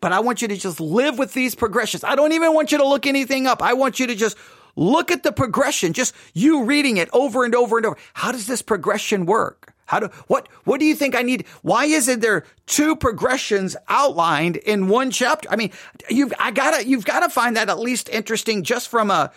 But 0.00 0.12
I 0.12 0.20
want 0.20 0.40
you 0.40 0.48
to 0.48 0.56
just 0.56 0.80
live 0.80 1.18
with 1.18 1.34
these 1.34 1.54
progressions. 1.54 2.04
I 2.04 2.14
don't 2.14 2.32
even 2.32 2.54
want 2.54 2.72
you 2.72 2.78
to 2.78 2.88
look 2.88 3.06
anything 3.06 3.46
up. 3.46 3.62
I 3.62 3.74
want 3.74 4.00
you 4.00 4.06
to 4.06 4.14
just 4.14 4.38
look 4.74 5.10
at 5.10 5.22
the 5.22 5.32
progression, 5.32 5.92
just 5.92 6.14
you 6.32 6.64
reading 6.64 6.96
it 6.96 7.10
over 7.12 7.44
and 7.44 7.54
over 7.54 7.76
and 7.76 7.84
over. 7.84 7.98
How 8.14 8.32
does 8.32 8.46
this 8.46 8.62
progression 8.62 9.26
work? 9.26 9.73
How 9.86 10.00
do 10.00 10.06
what 10.26 10.48
what 10.64 10.80
do 10.80 10.86
you 10.86 10.94
think 10.94 11.14
I 11.14 11.22
need? 11.22 11.46
Why 11.62 11.84
isn't 11.84 12.20
there 12.20 12.44
two 12.66 12.96
progressions 12.96 13.76
outlined 13.88 14.56
in 14.56 14.88
one 14.88 15.10
chapter? 15.10 15.48
I 15.50 15.56
mean, 15.56 15.72
you've 16.08 16.32
I 16.38 16.50
gotta 16.50 16.86
you've 16.86 17.04
gotta 17.04 17.28
find 17.28 17.56
that 17.56 17.68
at 17.68 17.78
least 17.78 18.08
interesting 18.08 18.62
just 18.62 18.88
from 18.88 19.10
a 19.10 19.30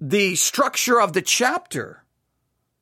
the 0.00 0.34
structure 0.36 1.00
of 1.00 1.12
the 1.12 1.22
chapter. 1.22 2.04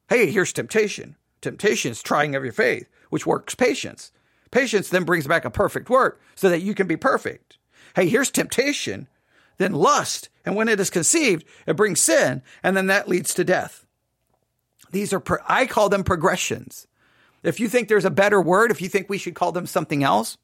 Hey, 0.08 0.30
here's 0.30 0.52
temptation. 0.52 1.16
Temptation 1.40 1.90
is 1.90 2.02
trying 2.02 2.34
of 2.34 2.44
your 2.44 2.52
faith, 2.52 2.88
which 3.10 3.26
works 3.26 3.54
patience. 3.54 4.12
Patience 4.50 4.88
then 4.88 5.04
brings 5.04 5.26
back 5.26 5.44
a 5.44 5.50
perfect 5.50 5.90
work 5.90 6.20
so 6.34 6.48
that 6.48 6.62
you 6.62 6.74
can 6.74 6.86
be 6.86 6.96
perfect. 6.96 7.58
Hey, 7.94 8.08
here's 8.08 8.30
temptation, 8.30 9.08
then 9.58 9.72
lust, 9.72 10.28
and 10.44 10.54
when 10.54 10.68
it 10.68 10.80
is 10.80 10.90
conceived, 10.90 11.44
it 11.66 11.76
brings 11.76 12.00
sin, 12.00 12.42
and 12.62 12.76
then 12.76 12.86
that 12.86 13.08
leads 13.08 13.34
to 13.34 13.44
death. 13.44 13.85
These 14.90 15.12
are, 15.12 15.20
pro- 15.20 15.38
I 15.46 15.66
call 15.66 15.88
them 15.88 16.04
progressions. 16.04 16.86
If 17.42 17.60
you 17.60 17.68
think 17.68 17.88
there's 17.88 18.04
a 18.04 18.10
better 18.10 18.40
word, 18.40 18.70
if 18.70 18.80
you 18.80 18.88
think 18.88 19.08
we 19.08 19.18
should 19.18 19.34
call 19.34 19.52
them 19.52 19.66
something 19.66 20.02
else, 20.02 20.36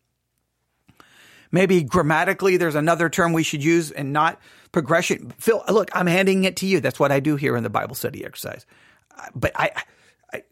maybe 1.50 1.83
grammatically 1.83 2.57
there's 2.57 2.74
another 2.74 3.09
term 3.09 3.33
we 3.33 3.42
should 3.42 3.62
use 3.62 3.90
and 3.90 4.12
not 4.12 4.40
progression. 4.72 5.33
Phil, 5.38 5.62
look, 5.68 5.90
I'm 5.94 6.07
handing 6.07 6.44
it 6.44 6.57
to 6.57 6.66
you. 6.66 6.81
That's 6.81 7.00
what 7.00 7.12
I 7.12 7.20
do 7.20 7.37
here 7.37 7.57
in 7.57 7.62
the 7.62 7.70
Bible 7.70 7.94
study 7.94 8.24
exercise. 8.24 8.66
But 9.35 9.52
I, 9.55 9.70
I, 10.33 10.42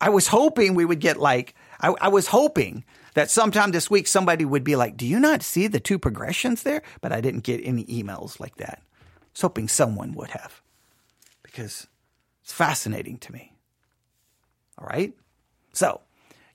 I 0.00 0.08
was 0.10 0.26
hoping 0.26 0.74
we 0.74 0.84
would 0.84 1.00
get 1.00 1.18
like, 1.18 1.54
I, 1.80 1.94
I 2.00 2.08
was 2.08 2.26
hoping 2.26 2.84
that 3.14 3.30
sometime 3.30 3.70
this 3.70 3.90
week 3.90 4.06
somebody 4.06 4.44
would 4.44 4.64
be 4.64 4.76
like, 4.76 4.96
do 4.96 5.06
you 5.06 5.18
not 5.18 5.42
see 5.42 5.66
the 5.66 5.80
two 5.80 5.98
progressions 5.98 6.62
there? 6.62 6.82
But 7.00 7.12
I 7.12 7.20
didn't 7.20 7.44
get 7.44 7.60
any 7.64 7.84
emails 7.86 8.38
like 8.38 8.56
that. 8.56 8.82
I 8.82 9.26
was 9.32 9.40
hoping 9.40 9.68
someone 9.68 10.12
would 10.14 10.30
have 10.30 10.60
because 11.42 11.86
it's 12.50 12.56
fascinating 12.56 13.16
to 13.18 13.32
me. 13.32 13.52
All 14.76 14.88
right. 14.88 15.14
So 15.72 16.00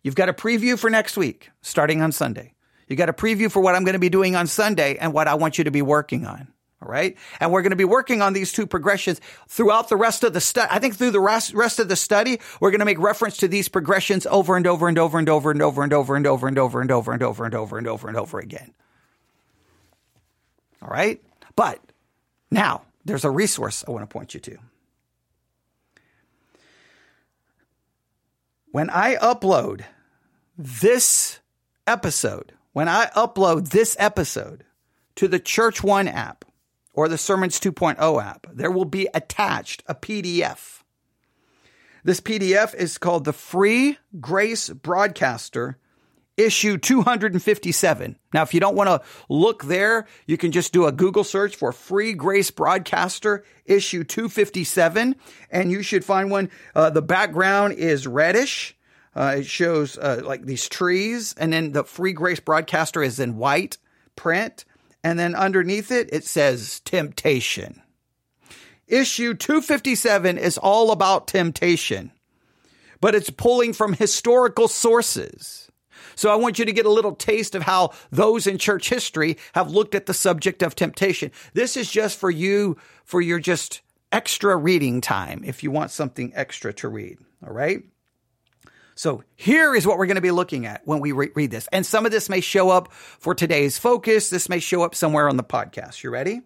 you've 0.03 0.15
got 0.15 0.27
a 0.27 0.33
preview 0.33 0.77
for 0.77 0.89
next 0.89 1.15
week, 1.15 1.51
starting 1.61 2.01
on 2.01 2.11
Sunday. 2.11 2.53
You 2.89 2.97
got 2.97 3.07
a 3.07 3.13
preview 3.13 3.49
for 3.49 3.61
what 3.61 3.75
I'm 3.75 3.85
going 3.85 3.93
to 3.93 3.99
be 3.99 4.09
doing 4.09 4.35
on 4.35 4.45
Sunday 4.45 4.97
and 4.97 5.13
what 5.13 5.29
I 5.29 5.35
want 5.35 5.57
you 5.57 5.63
to 5.63 5.71
be 5.71 5.81
working 5.81 6.25
on. 6.25 6.49
All 6.81 6.89
right. 6.89 7.15
And 7.39 7.53
we're 7.53 7.61
going 7.61 7.69
to 7.69 7.77
be 7.77 7.85
working 7.85 8.21
on 8.21 8.33
these 8.33 8.51
two 8.51 8.67
progressions 8.67 9.21
throughout 9.47 9.87
the 9.87 9.95
rest 9.95 10.25
of 10.25 10.33
the 10.33 10.41
study. 10.41 10.67
I 10.69 10.79
think 10.79 10.97
through 10.97 11.11
the 11.11 11.21
rest, 11.21 11.53
rest 11.53 11.79
of 11.79 11.87
the 11.87 11.95
study, 11.95 12.41
we're 12.59 12.71
going 12.71 12.79
to 12.79 12.85
make 12.85 12.99
reference 12.99 13.37
to 13.37 13.47
these 13.47 13.69
progressions 13.69 14.25
over 14.25 14.57
and 14.57 14.67
over 14.67 14.89
and 14.89 14.99
over 14.99 15.17
and 15.17 15.29
over 15.29 15.49
and 15.49 15.61
over 15.61 15.81
and 15.81 15.93
over 15.93 16.17
and 16.17 16.27
over 16.27 16.47
and 16.49 16.59
over 16.59 16.81
and 16.81 16.91
over 16.91 17.13
and 17.13 17.23
over 17.23 17.45
and 17.45 17.55
over 17.55 17.77
and 17.77 17.87
over 17.87 18.07
and 18.09 18.17
over 18.17 18.39
again. 18.39 18.73
All 20.81 20.89
right. 20.89 21.21
But 21.55 21.79
now 22.51 22.81
there's 23.05 23.23
a 23.23 23.31
resource 23.31 23.85
I 23.87 23.91
want 23.91 24.03
to 24.03 24.13
point 24.13 24.33
you 24.33 24.41
to. 24.41 24.57
When 28.75 28.89
I 28.89 29.15
upload 29.15 29.85
this 30.57 31.39
episode, 31.87 32.51
when 32.73 32.89
I 32.89 33.05
upload 33.15 33.69
this 33.69 33.95
episode 33.97 34.65
to 35.15 35.29
the 35.29 35.39
Church 35.39 35.81
One 35.81 36.09
app 36.09 36.43
or 36.91 37.07
the 37.07 37.17
Sermons 37.17 37.57
2.0 37.57 38.21
app, 38.21 38.47
there 38.51 38.69
will 38.69 38.83
be 38.83 39.07
attached 39.13 39.81
a 39.87 39.95
PDF. 39.95 40.81
This 42.03 42.19
PDF 42.19 42.75
is 42.75 42.97
called 42.97 43.23
the 43.23 43.31
Free 43.31 43.97
Grace 44.19 44.67
Broadcaster 44.67 45.77
issue 46.37 46.77
257. 46.77 48.17
Now, 48.33 48.41
if 48.43 48.53
you 48.53 48.59
don't 48.59 48.75
want 48.75 48.89
to 48.89 49.01
look 49.29 49.63
there, 49.63 50.07
you 50.25 50.37
can 50.37 50.51
just 50.51 50.73
do 50.73 50.85
a 50.85 50.91
Google 50.91 51.23
search 51.23 51.55
for 51.55 51.71
Free 51.71 52.13
Grace 52.13 52.51
Broadcaster 52.51 53.43
issue 53.65 54.03
257, 54.03 55.15
and 55.49 55.71
you 55.71 55.81
should 55.81 56.05
find 56.05 56.29
one. 56.29 56.49
Uh, 56.75 56.89
the 56.89 57.01
background 57.01 57.73
is 57.73 58.07
reddish. 58.07 58.75
Uh, 59.15 59.35
it 59.37 59.45
shows 59.45 59.97
uh, 59.97 60.21
like 60.25 60.45
these 60.45 60.67
trees, 60.67 61.33
and 61.37 61.53
then 61.53 61.71
the 61.71 61.83
Free 61.83 62.13
Grace 62.13 62.39
Broadcaster 62.39 63.01
is 63.01 63.19
in 63.19 63.37
white 63.37 63.77
print, 64.15 64.65
and 65.03 65.17
then 65.17 65.35
underneath 65.35 65.91
it, 65.91 66.09
it 66.11 66.25
says 66.25 66.81
temptation. 66.81 67.81
Issue 68.87 69.33
257 69.33 70.37
is 70.37 70.57
all 70.57 70.91
about 70.91 71.27
temptation, 71.27 72.11
but 72.99 73.15
it's 73.15 73.29
pulling 73.29 73.73
from 73.73 73.93
historical 73.93 74.67
sources. 74.67 75.64
So 76.15 76.31
I 76.31 76.35
want 76.35 76.59
you 76.59 76.65
to 76.65 76.71
get 76.71 76.85
a 76.85 76.91
little 76.91 77.15
taste 77.15 77.55
of 77.55 77.63
how 77.63 77.91
those 78.11 78.47
in 78.47 78.57
church 78.57 78.89
history 78.89 79.37
have 79.53 79.71
looked 79.71 79.95
at 79.95 80.05
the 80.05 80.13
subject 80.13 80.61
of 80.63 80.75
temptation. 80.75 81.31
This 81.53 81.77
is 81.77 81.91
just 81.91 82.17
for 82.17 82.29
you, 82.29 82.77
for 83.03 83.21
your 83.21 83.39
just 83.39 83.81
extra 84.11 84.55
reading 84.55 85.01
time 85.01 85.43
if 85.45 85.63
you 85.63 85.71
want 85.71 85.91
something 85.91 86.31
extra 86.35 86.73
to 86.73 86.87
read. 86.87 87.17
All 87.45 87.53
right. 87.53 87.83
So 88.95 89.23
here 89.35 89.75
is 89.75 89.85
what 89.85 89.97
we're 89.97 90.05
going 90.05 90.15
to 90.15 90.21
be 90.21 90.31
looking 90.31 90.65
at 90.65 90.81
when 90.85 91.01
we 91.01 91.11
re- 91.11 91.31
read 91.35 91.51
this. 91.51 91.67
And 91.73 91.85
some 91.85 92.05
of 92.05 92.13
this 92.13 92.29
may 92.29 92.39
show 92.39 92.69
up 92.69 92.93
for 92.93 93.35
today's 93.35 93.77
focus. 93.77 94.29
This 94.29 94.47
may 94.47 94.59
show 94.59 94.83
up 94.83 94.95
somewhere 94.95 95.27
on 95.27 95.35
the 95.35 95.43
podcast. 95.43 96.01
You 96.01 96.11
ready? 96.11 96.41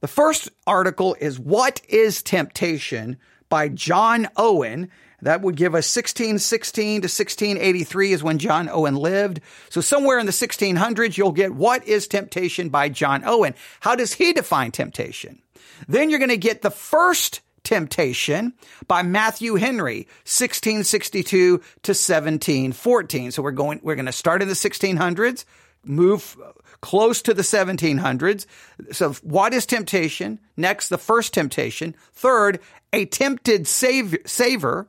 The 0.00 0.08
first 0.08 0.48
article 0.66 1.14
is 1.20 1.38
What 1.38 1.82
is 1.88 2.22
Temptation 2.22 3.18
by 3.50 3.68
John 3.68 4.28
Owen. 4.36 4.90
That 5.22 5.42
would 5.42 5.56
give 5.56 5.74
us 5.74 5.96
1616 5.96 7.02
to 7.02 7.06
1683 7.06 8.12
is 8.12 8.22
when 8.22 8.38
John 8.38 8.68
Owen 8.68 8.96
lived. 8.96 9.40
So 9.70 9.80
somewhere 9.80 10.18
in 10.18 10.26
the 10.26 10.32
1600s, 10.32 11.16
you'll 11.16 11.32
get 11.32 11.54
What 11.54 11.86
is 11.86 12.06
Temptation 12.06 12.68
by 12.68 12.88
John 12.88 13.22
Owen. 13.24 13.54
How 13.80 13.94
does 13.94 14.14
he 14.14 14.32
define 14.32 14.72
temptation? 14.72 15.40
Then 15.88 16.10
you're 16.10 16.18
going 16.18 16.28
to 16.28 16.36
get 16.36 16.62
the 16.62 16.70
first 16.70 17.40
temptation 17.64 18.52
by 18.86 19.02
Matthew 19.02 19.56
Henry, 19.56 20.06
1662 20.24 21.58
to 21.58 21.58
1714. 21.58 23.32
So 23.32 23.42
we're 23.42 23.50
going, 23.50 23.80
we're 23.82 23.96
going 23.96 24.06
to 24.06 24.12
start 24.12 24.40
in 24.40 24.48
the 24.48 24.54
1600s, 24.54 25.44
move 25.84 26.36
close 26.80 27.22
to 27.22 27.34
the 27.34 27.42
1700s. 27.42 28.46
So 28.92 29.14
what 29.14 29.52
is 29.52 29.66
temptation? 29.66 30.38
Next, 30.56 30.88
the 30.88 30.98
first 30.98 31.34
temptation. 31.34 31.96
Third, 32.12 32.60
a 32.92 33.04
tempted 33.06 33.66
savior, 33.66 34.20
savor 34.24 34.86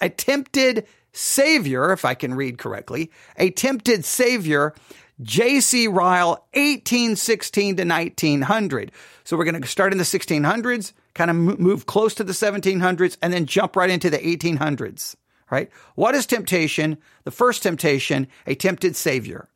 a 0.00 0.08
tempted 0.08 0.86
savior, 1.16 1.92
if 1.92 2.04
I 2.04 2.14
can 2.14 2.34
read 2.34 2.58
correctly, 2.58 3.10
a 3.36 3.50
tempted 3.50 4.04
savior, 4.04 4.74
J.C. 5.22 5.88
Ryle, 5.88 6.44
1816 6.52 7.76
to 7.76 7.84
1900. 7.84 8.92
So 9.24 9.36
we're 9.36 9.44
going 9.44 9.60
to 9.60 9.66
start 9.66 9.92
in 9.92 9.98
the 9.98 10.04
1600s, 10.04 10.92
kind 11.14 11.30
of 11.30 11.36
move 11.36 11.86
close 11.86 12.14
to 12.14 12.24
the 12.24 12.34
1700s, 12.34 13.16
and 13.22 13.32
then 13.32 13.46
jump 13.46 13.76
right 13.76 13.90
into 13.90 14.10
the 14.10 14.18
1800s. 14.18 15.16
Right? 15.50 15.70
What 15.94 16.14
is 16.14 16.26
temptation? 16.26 16.98
The 17.24 17.30
first 17.30 17.62
temptation, 17.62 18.26
a 18.46 18.54
tempted 18.54 18.96
savior. 18.96 19.48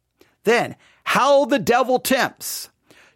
Then, 0.45 0.77
how 1.05 1.45
the 1.45 1.59
devil 1.59 1.99
tempts. 1.99 2.71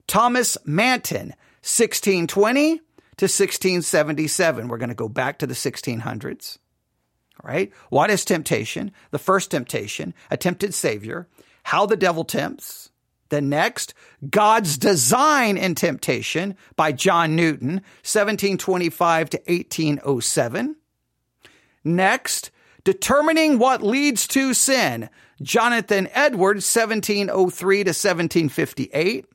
Thomas 0.07 0.59
Manton, 0.67 1.29
1620 1.63 2.79
to 3.17 3.25
1677. 3.25 4.69
We're 4.69 4.77
going 4.77 4.89
to 4.89 4.95
go 4.95 5.09
back 5.09 5.39
to 5.39 5.47
the 5.47 5.55
1600s 5.55 6.59
right? 7.43 7.73
What 7.91 8.11
is 8.11 8.25
temptation? 8.25 8.93
The 9.11 9.19
first 9.19 9.51
temptation, 9.51 10.15
a 10.31 10.37
tempted 10.37 10.75
savior, 10.75 11.29
how 11.65 11.87
the 11.87 11.97
devil 11.97 12.25
tempts, 12.25 12.91
The 13.31 13.41
next, 13.41 13.95
God's 14.31 14.79
Design 14.79 15.57
in 15.57 15.75
Temptation 15.75 16.57
by 16.77 16.93
John 16.93 17.35
Newton, 17.35 17.83
1725 18.05 19.31
to 19.31 19.39
1807. 19.47 20.77
Next, 21.83 22.51
Determining 22.85 23.59
What 23.59 23.83
Leads 23.83 24.29
to 24.29 24.55
Sin, 24.55 25.09
Jonathan 25.43 26.09
Edwards, 26.13 26.65
1703 26.73 27.77
to 27.79 27.89
1758. 27.89 29.27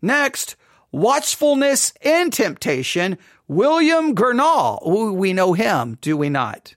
Next, 0.00 0.56
Watchfulness 0.90 1.92
in 2.00 2.30
Temptation, 2.30 3.18
William 3.48 4.14
Gurnall. 4.14 5.12
We 5.14 5.32
know 5.34 5.52
him, 5.52 5.98
do 6.00 6.16
we 6.16 6.30
not? 6.30 6.76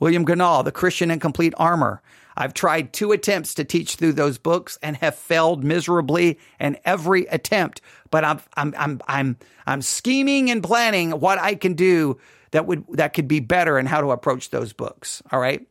William 0.00 0.26
Gurnall, 0.26 0.64
The 0.64 0.72
Christian 0.72 1.10
in 1.10 1.20
Complete 1.20 1.54
Armor. 1.56 2.02
I've 2.36 2.54
tried 2.54 2.92
two 2.92 3.12
attempts 3.12 3.54
to 3.54 3.64
teach 3.64 3.96
through 3.96 4.14
those 4.14 4.38
books 4.38 4.78
and 4.82 4.96
have 4.96 5.14
failed 5.14 5.62
miserably 5.62 6.38
in 6.58 6.78
every 6.84 7.26
attempt. 7.26 7.82
But 8.10 8.24
I'm 8.24 8.40
I'm 8.56 8.74
I'm 8.76 9.00
I'm 9.06 9.36
I'm 9.66 9.82
scheming 9.82 10.50
and 10.50 10.62
planning 10.62 11.10
what 11.10 11.38
I 11.38 11.54
can 11.54 11.74
do 11.74 12.18
that 12.52 12.66
would 12.66 12.84
that 12.94 13.12
could 13.12 13.28
be 13.28 13.40
better 13.40 13.78
and 13.78 13.86
how 13.86 14.00
to 14.00 14.10
approach 14.10 14.50
those 14.50 14.72
books. 14.72 15.22
All 15.30 15.38
right. 15.38 15.66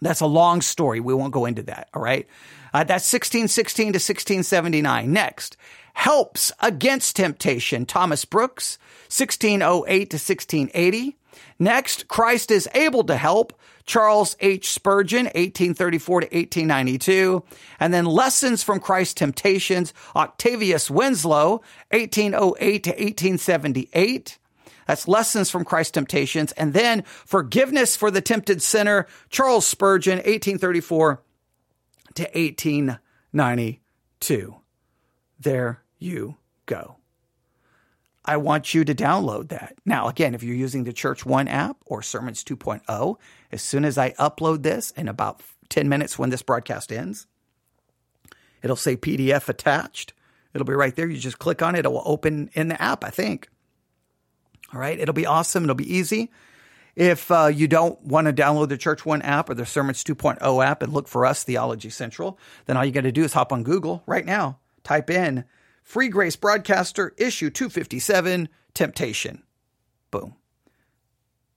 That's 0.00 0.20
a 0.20 0.26
long 0.26 0.62
story. 0.62 0.98
We 0.98 1.14
won't 1.14 1.32
go 1.32 1.44
into 1.44 1.62
that. 1.64 1.88
All 1.94 2.02
right. 2.02 2.26
Uh, 2.74 2.84
that's 2.84 3.12
1616 3.12 3.84
to 3.84 3.96
1679. 3.98 5.12
Next, 5.12 5.56
Helps 5.92 6.50
Against 6.60 7.16
Temptation, 7.16 7.86
Thomas 7.86 8.24
Brooks, 8.24 8.78
1608 9.08 10.10
to 10.10 10.16
1680. 10.16 11.16
Next, 11.58 12.08
Christ 12.08 12.50
is 12.50 12.68
Able 12.74 13.04
to 13.04 13.16
Help, 13.16 13.58
Charles 13.84 14.36
H. 14.40 14.70
Spurgeon, 14.70 15.26
1834 15.26 16.20
to 16.20 16.26
1892. 16.26 17.42
And 17.80 17.92
then 17.92 18.04
Lessons 18.04 18.62
from 18.62 18.78
Christ's 18.80 19.14
Temptations, 19.14 19.92
Octavius 20.14 20.90
Winslow, 20.90 21.62
1808 21.90 22.84
to 22.84 22.90
1878. 22.90 24.38
That's 24.86 25.08
Lessons 25.08 25.50
from 25.50 25.64
Christ's 25.64 25.92
Temptations. 25.92 26.52
And 26.52 26.74
then 26.74 27.02
Forgiveness 27.02 27.96
for 27.96 28.10
the 28.10 28.20
Tempted 28.20 28.60
Sinner, 28.62 29.06
Charles 29.30 29.66
Spurgeon, 29.66 30.18
1834 30.18 31.22
to 32.14 32.22
1892. 32.22 34.56
There 35.40 35.82
you 35.98 36.36
go. 36.66 36.98
I 38.24 38.36
want 38.36 38.72
you 38.72 38.84
to 38.84 38.94
download 38.94 39.48
that. 39.48 39.74
Now, 39.84 40.08
again, 40.08 40.34
if 40.34 40.42
you're 40.42 40.54
using 40.54 40.84
the 40.84 40.92
Church 40.92 41.26
One 41.26 41.48
app 41.48 41.76
or 41.84 42.02
Sermons 42.02 42.44
2.0, 42.44 43.16
as 43.50 43.62
soon 43.62 43.84
as 43.84 43.98
I 43.98 44.10
upload 44.12 44.62
this 44.62 44.92
in 44.92 45.08
about 45.08 45.40
10 45.70 45.88
minutes 45.88 46.18
when 46.18 46.30
this 46.30 46.42
broadcast 46.42 46.92
ends, 46.92 47.26
it'll 48.62 48.76
say 48.76 48.96
PDF 48.96 49.48
attached. 49.48 50.12
It'll 50.54 50.66
be 50.66 50.74
right 50.74 50.94
there. 50.94 51.08
You 51.08 51.18
just 51.18 51.40
click 51.40 51.62
on 51.62 51.74
it, 51.74 51.84
it 51.84 51.90
will 51.90 52.02
open 52.04 52.50
in 52.54 52.68
the 52.68 52.80
app, 52.80 53.02
I 53.04 53.10
think. 53.10 53.48
All 54.72 54.80
right, 54.80 54.98
it'll 54.98 55.14
be 55.14 55.26
awesome. 55.26 55.64
It'll 55.64 55.74
be 55.74 55.92
easy. 55.92 56.30
If 56.94 57.30
uh, 57.30 57.46
you 57.46 57.68
don't 57.68 58.00
want 58.02 58.26
to 58.26 58.32
download 58.32 58.68
the 58.68 58.76
Church 58.76 59.04
One 59.04 59.22
app 59.22 59.48
or 59.50 59.54
the 59.54 59.66
Sermons 59.66 60.04
2.0 60.04 60.64
app 60.64 60.82
and 60.82 60.92
look 60.92 61.08
for 61.08 61.26
us, 61.26 61.42
Theology 61.42 61.90
Central, 61.90 62.38
then 62.66 62.76
all 62.76 62.84
you 62.84 62.92
got 62.92 63.02
to 63.02 63.12
do 63.12 63.24
is 63.24 63.32
hop 63.32 63.52
on 63.52 63.62
Google 63.62 64.02
right 64.06 64.24
now, 64.24 64.58
type 64.84 65.10
in 65.10 65.44
Free 65.82 66.08
Grace 66.08 66.36
Broadcaster, 66.36 67.14
issue 67.18 67.50
257, 67.50 68.48
Temptation. 68.74 69.42
Boom. 70.10 70.34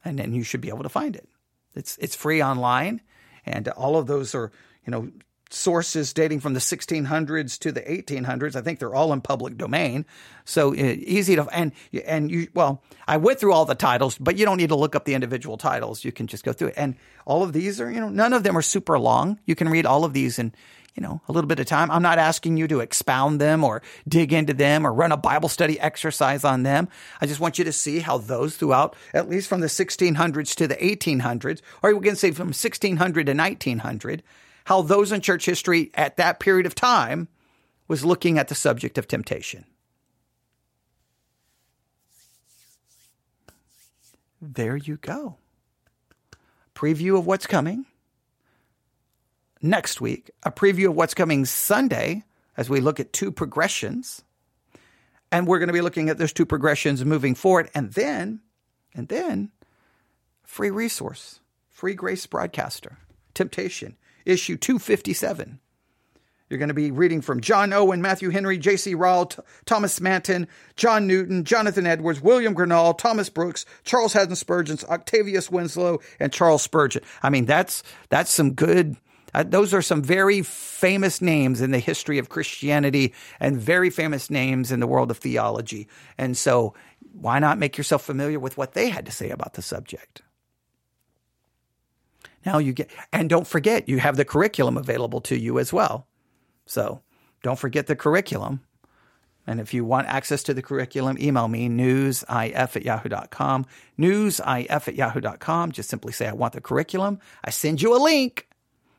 And 0.04 0.20
then 0.20 0.34
you 0.34 0.44
should 0.44 0.62
be 0.62 0.70
able 0.70 0.84
to 0.84 0.90
find 0.90 1.16
it. 1.16 1.28
It's, 1.74 1.98
it's 1.98 2.16
free 2.16 2.42
online, 2.42 3.02
and 3.46 3.68
all 3.70 3.98
of 3.98 4.08
those 4.08 4.34
are, 4.34 4.52
you 4.86 4.92
know, 4.92 5.12
sources 5.50 6.14
dating 6.14 6.40
from 6.40 6.54
the 6.54 6.60
1600s 6.60 7.60
to 7.60 7.72
the 7.72 7.82
1800s. 7.82 8.56
I 8.56 8.62
think 8.62 8.80
they're 8.80 8.96
all 8.96 9.14
in 9.14 9.22
public 9.22 9.58
domain. 9.58 10.06
So 10.44 10.72
uh, 10.72 10.76
easy 10.76 11.36
to, 11.36 11.48
and, 11.52 11.72
and 12.06 12.32
you, 12.32 12.48
well, 12.54 12.84
I 13.08 13.18
went 13.18 13.40
through 13.40 13.54
all 13.54 13.66
the 13.66 13.76
titles, 13.76 14.18
but 14.18 14.38
you 14.38 14.46
don't 14.46 14.58
need 14.58 14.70
to 14.70 14.76
look 14.76 14.96
up 14.96 15.06
the 15.06 15.14
individual 15.14 15.58
titles. 15.58 16.04
You 16.04 16.12
can 16.12 16.28
just 16.28 16.44
go 16.44 16.54
through 16.54 16.70
it. 16.70 16.76
And 16.78 16.96
all 17.26 17.44
of 17.44 17.54
these 17.54 17.80
are, 17.80 17.90
you 17.90 18.00
know, 18.00 18.10
none 18.10 18.34
of 18.34 18.44
them 18.44 18.58
are 18.58 18.62
super 18.62 18.98
long. 19.00 19.40
You 19.46 19.56
can 19.56 19.70
read 19.70 19.86
all 19.86 20.04
of 20.04 20.14
these 20.14 20.40
in, 20.40 20.54
you 20.96 21.04
know, 21.04 21.22
a 21.28 21.32
little 21.32 21.48
bit 21.48 21.60
of 21.60 21.66
time. 21.66 21.92
I'm 21.92 22.02
not 22.02 22.18
asking 22.18 22.58
you 22.58 22.68
to 22.70 22.80
expound 22.80 23.40
them 23.42 23.64
or 23.64 23.82
dig 24.08 24.34
into 24.34 24.54
them 24.54 24.88
or 24.88 24.94
run 24.94 25.12
a 25.12 25.18
Bible 25.18 25.50
study 25.50 25.80
exercise 25.80 26.44
on 26.44 26.64
them. 26.64 26.88
I 27.22 27.26
just 27.26 27.40
want 27.40 27.60
you 27.60 27.66
to 27.66 27.74
see 27.74 28.00
how 28.00 28.18
those 28.18 28.56
throughout, 28.56 28.96
at 29.14 29.30
least 29.30 29.48
from 29.48 29.62
the 29.62 29.68
1600s 29.68 30.56
to 30.56 30.68
the 30.68 30.76
1800s, 30.76 31.62
or 31.84 31.94
we 31.94 32.08
can 32.08 32.16
say 32.16 32.32
from 32.32 32.48
1600 32.48 33.26
to 33.26 33.34
1900, 33.34 34.24
how 34.66 34.82
those 34.82 35.12
in 35.12 35.22
church 35.22 35.46
history 35.46 35.92
at 35.94 36.18
that 36.18 36.40
period 36.40 36.66
of 36.66 36.76
time 36.76 37.28
was 37.88 38.04
looking 38.04 38.38
at 38.38 38.48
the 38.48 38.56
subject 38.56 38.98
of 38.98 39.08
temptation. 39.08 39.66
There 44.42 44.76
you 44.76 44.98
go. 44.98 45.38
Preview 46.76 47.18
of 47.18 47.26
what's 47.26 47.48
coming 47.48 47.86
next 49.62 50.02
week, 50.02 50.30
a 50.44 50.52
preview 50.52 50.90
of 50.90 50.96
what's 50.96 51.14
coming 51.14 51.46
Sunday 51.46 52.24
as 52.58 52.70
we 52.70 52.80
look 52.80 53.00
at 53.00 53.14
two 53.14 53.32
progressions. 53.32 54.24
And 55.32 55.48
we're 55.48 55.60
going 55.60 55.68
to 55.68 55.74
be 55.74 55.82
looking 55.82 56.10
at 56.10 56.18
those 56.18 56.34
two 56.34 56.46
progressions 56.46 57.04
moving 57.04 57.36
forward. 57.36 57.70
And 57.74 57.94
then, 57.94 58.42
and 58.94 59.08
then, 59.08 59.52
free 60.44 60.70
resource, 60.70 61.40
free 61.70 61.94
grace 61.94 62.26
broadcaster, 62.26 62.98
temptation, 63.34 63.98
issue 64.26 64.58
257. 64.58 65.60
You're 66.50 66.60
going 66.60 66.70
to 66.70 66.76
be 66.76 66.92
reading 66.92 67.22
from 67.22 67.42
John 67.42 67.74
Owen, 67.74 68.04
Matthew 68.04 68.30
Henry, 68.30 68.60
J.C. 68.60 68.94
Ryle, 68.94 69.26
T- 69.26 69.42
Thomas 69.66 70.00
Manton, 70.00 70.48
John 70.76 71.08
Newton, 71.08 71.44
Jonathan 71.44 71.88
Edwards, 71.88 72.22
William 72.22 72.54
Gurnall, 72.54 72.96
Thomas 72.96 73.30
Brooks, 73.30 73.66
Charles 73.84 74.14
Haddon 74.14 74.36
Spurgeon, 74.36 74.78
Octavius 74.88 75.50
Winslow, 75.50 76.02
and 76.20 76.32
Charles 76.32 76.62
Spurgeon. 76.62 77.02
I 77.24 77.32
mean, 77.32 77.46
that's 77.46 77.82
that's 78.10 78.32
some 78.32 78.54
good 78.54 78.96
uh, 79.36 79.44
those 79.44 79.74
are 79.74 79.82
some 79.82 80.02
very 80.02 80.42
famous 80.44 81.22
names 81.22 81.60
in 81.60 81.72
the 81.72 81.80
history 81.80 82.20
of 82.20 82.30
Christianity 82.30 83.14
and 83.40 83.58
very 83.58 83.90
famous 83.90 84.30
names 84.30 84.72
in 84.72 84.80
the 84.80 84.88
world 84.88 85.12
of 85.12 85.18
theology. 85.18 85.90
And 86.18 86.38
so, 86.38 86.74
why 87.12 87.40
not 87.40 87.58
make 87.58 87.78
yourself 87.78 88.04
familiar 88.04 88.40
with 88.40 88.58
what 88.58 88.76
they 88.76 88.90
had 88.90 89.06
to 89.08 89.12
say 89.12 89.32
about 89.32 89.56
the 89.56 89.62
subject? 89.62 90.22
Now 92.46 92.60
you 92.60 92.74
get, 92.74 92.90
and 93.12 93.30
don't 93.30 93.48
forget, 93.48 93.90
you 93.90 94.00
have 94.00 94.18
the 94.18 94.26
curriculum 94.26 94.78
available 94.78 95.22
to 95.22 95.38
you 95.38 95.60
as 95.60 95.74
well. 95.74 96.08
So, 96.66 97.02
don't 97.44 97.60
forget 97.60 97.88
the 97.88 97.96
curriculum. 97.96 98.62
And 99.48 99.60
if 99.60 99.74
you 99.74 99.86
want 99.86 100.08
access 100.08 100.42
to 100.44 100.54
the 100.54 100.62
curriculum, 100.62 101.18
email 101.20 101.48
me, 101.48 101.70
newsif 101.70 102.26
at 102.76 102.84
yahoo.com. 102.84 103.66
Newsif 104.00 104.88
at 104.88 104.96
yahoo.com. 104.96 105.72
Just 105.72 105.90
simply 105.90 106.14
say, 106.14 106.28
I 106.28 106.34
want 106.34 106.54
the 106.54 106.62
curriculum. 106.62 107.20
I 107.44 107.52
send 107.52 107.82
you 107.82 107.96
a 107.96 108.02
link. 108.02 108.48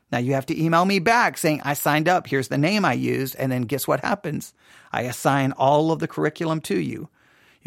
Now 0.09 0.19
you 0.19 0.33
have 0.33 0.45
to 0.45 0.61
email 0.61 0.85
me 0.85 0.99
back 0.99 1.37
saying 1.37 1.61
I 1.65 1.73
signed 1.73 2.07
up. 2.07 2.27
Here's 2.27 2.47
the 2.47 2.57
name 2.57 2.85
I 2.85 2.93
used. 2.93 3.35
And 3.35 3.51
then 3.51 3.63
guess 3.63 3.87
what 3.87 3.99
happens? 3.99 4.53
I 4.93 5.01
assign 5.01 5.51
all 5.51 5.91
of 5.91 5.99
the 5.99 6.07
curriculum 6.07 6.61
to 6.61 6.79
you. 6.79 7.09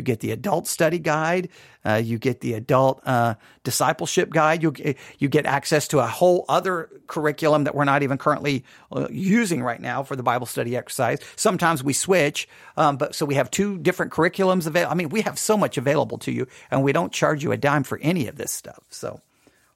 You 0.00 0.02
get 0.02 0.20
the 0.20 0.30
adult 0.30 0.66
study 0.66 0.98
guide. 0.98 1.50
Uh, 1.84 2.00
you 2.02 2.16
get 2.16 2.40
the 2.40 2.54
adult 2.54 3.02
uh, 3.04 3.34
discipleship 3.64 4.30
guide. 4.30 4.62
You 4.62 4.72
you 5.18 5.28
get 5.28 5.44
access 5.44 5.86
to 5.88 5.98
a 5.98 6.06
whole 6.06 6.46
other 6.48 6.88
curriculum 7.06 7.64
that 7.64 7.74
we're 7.74 7.84
not 7.84 8.02
even 8.02 8.16
currently 8.16 8.64
uh, 8.90 9.08
using 9.10 9.62
right 9.62 9.80
now 9.80 10.02
for 10.02 10.16
the 10.16 10.22
Bible 10.22 10.46
study 10.46 10.74
exercise. 10.74 11.18
Sometimes 11.36 11.84
we 11.84 11.92
switch, 11.92 12.48
um, 12.78 12.96
but 12.96 13.14
so 13.14 13.26
we 13.26 13.34
have 13.34 13.50
two 13.50 13.76
different 13.76 14.10
curriculums 14.10 14.66
available. 14.66 14.90
I 14.90 14.94
mean, 14.94 15.10
we 15.10 15.20
have 15.20 15.38
so 15.38 15.58
much 15.58 15.76
available 15.76 16.16
to 16.18 16.32
you, 16.32 16.46
and 16.70 16.82
we 16.82 16.92
don't 16.92 17.12
charge 17.12 17.44
you 17.44 17.52
a 17.52 17.58
dime 17.58 17.82
for 17.82 17.98
any 17.98 18.26
of 18.26 18.36
this 18.36 18.52
stuff. 18.52 18.82
So 18.88 19.20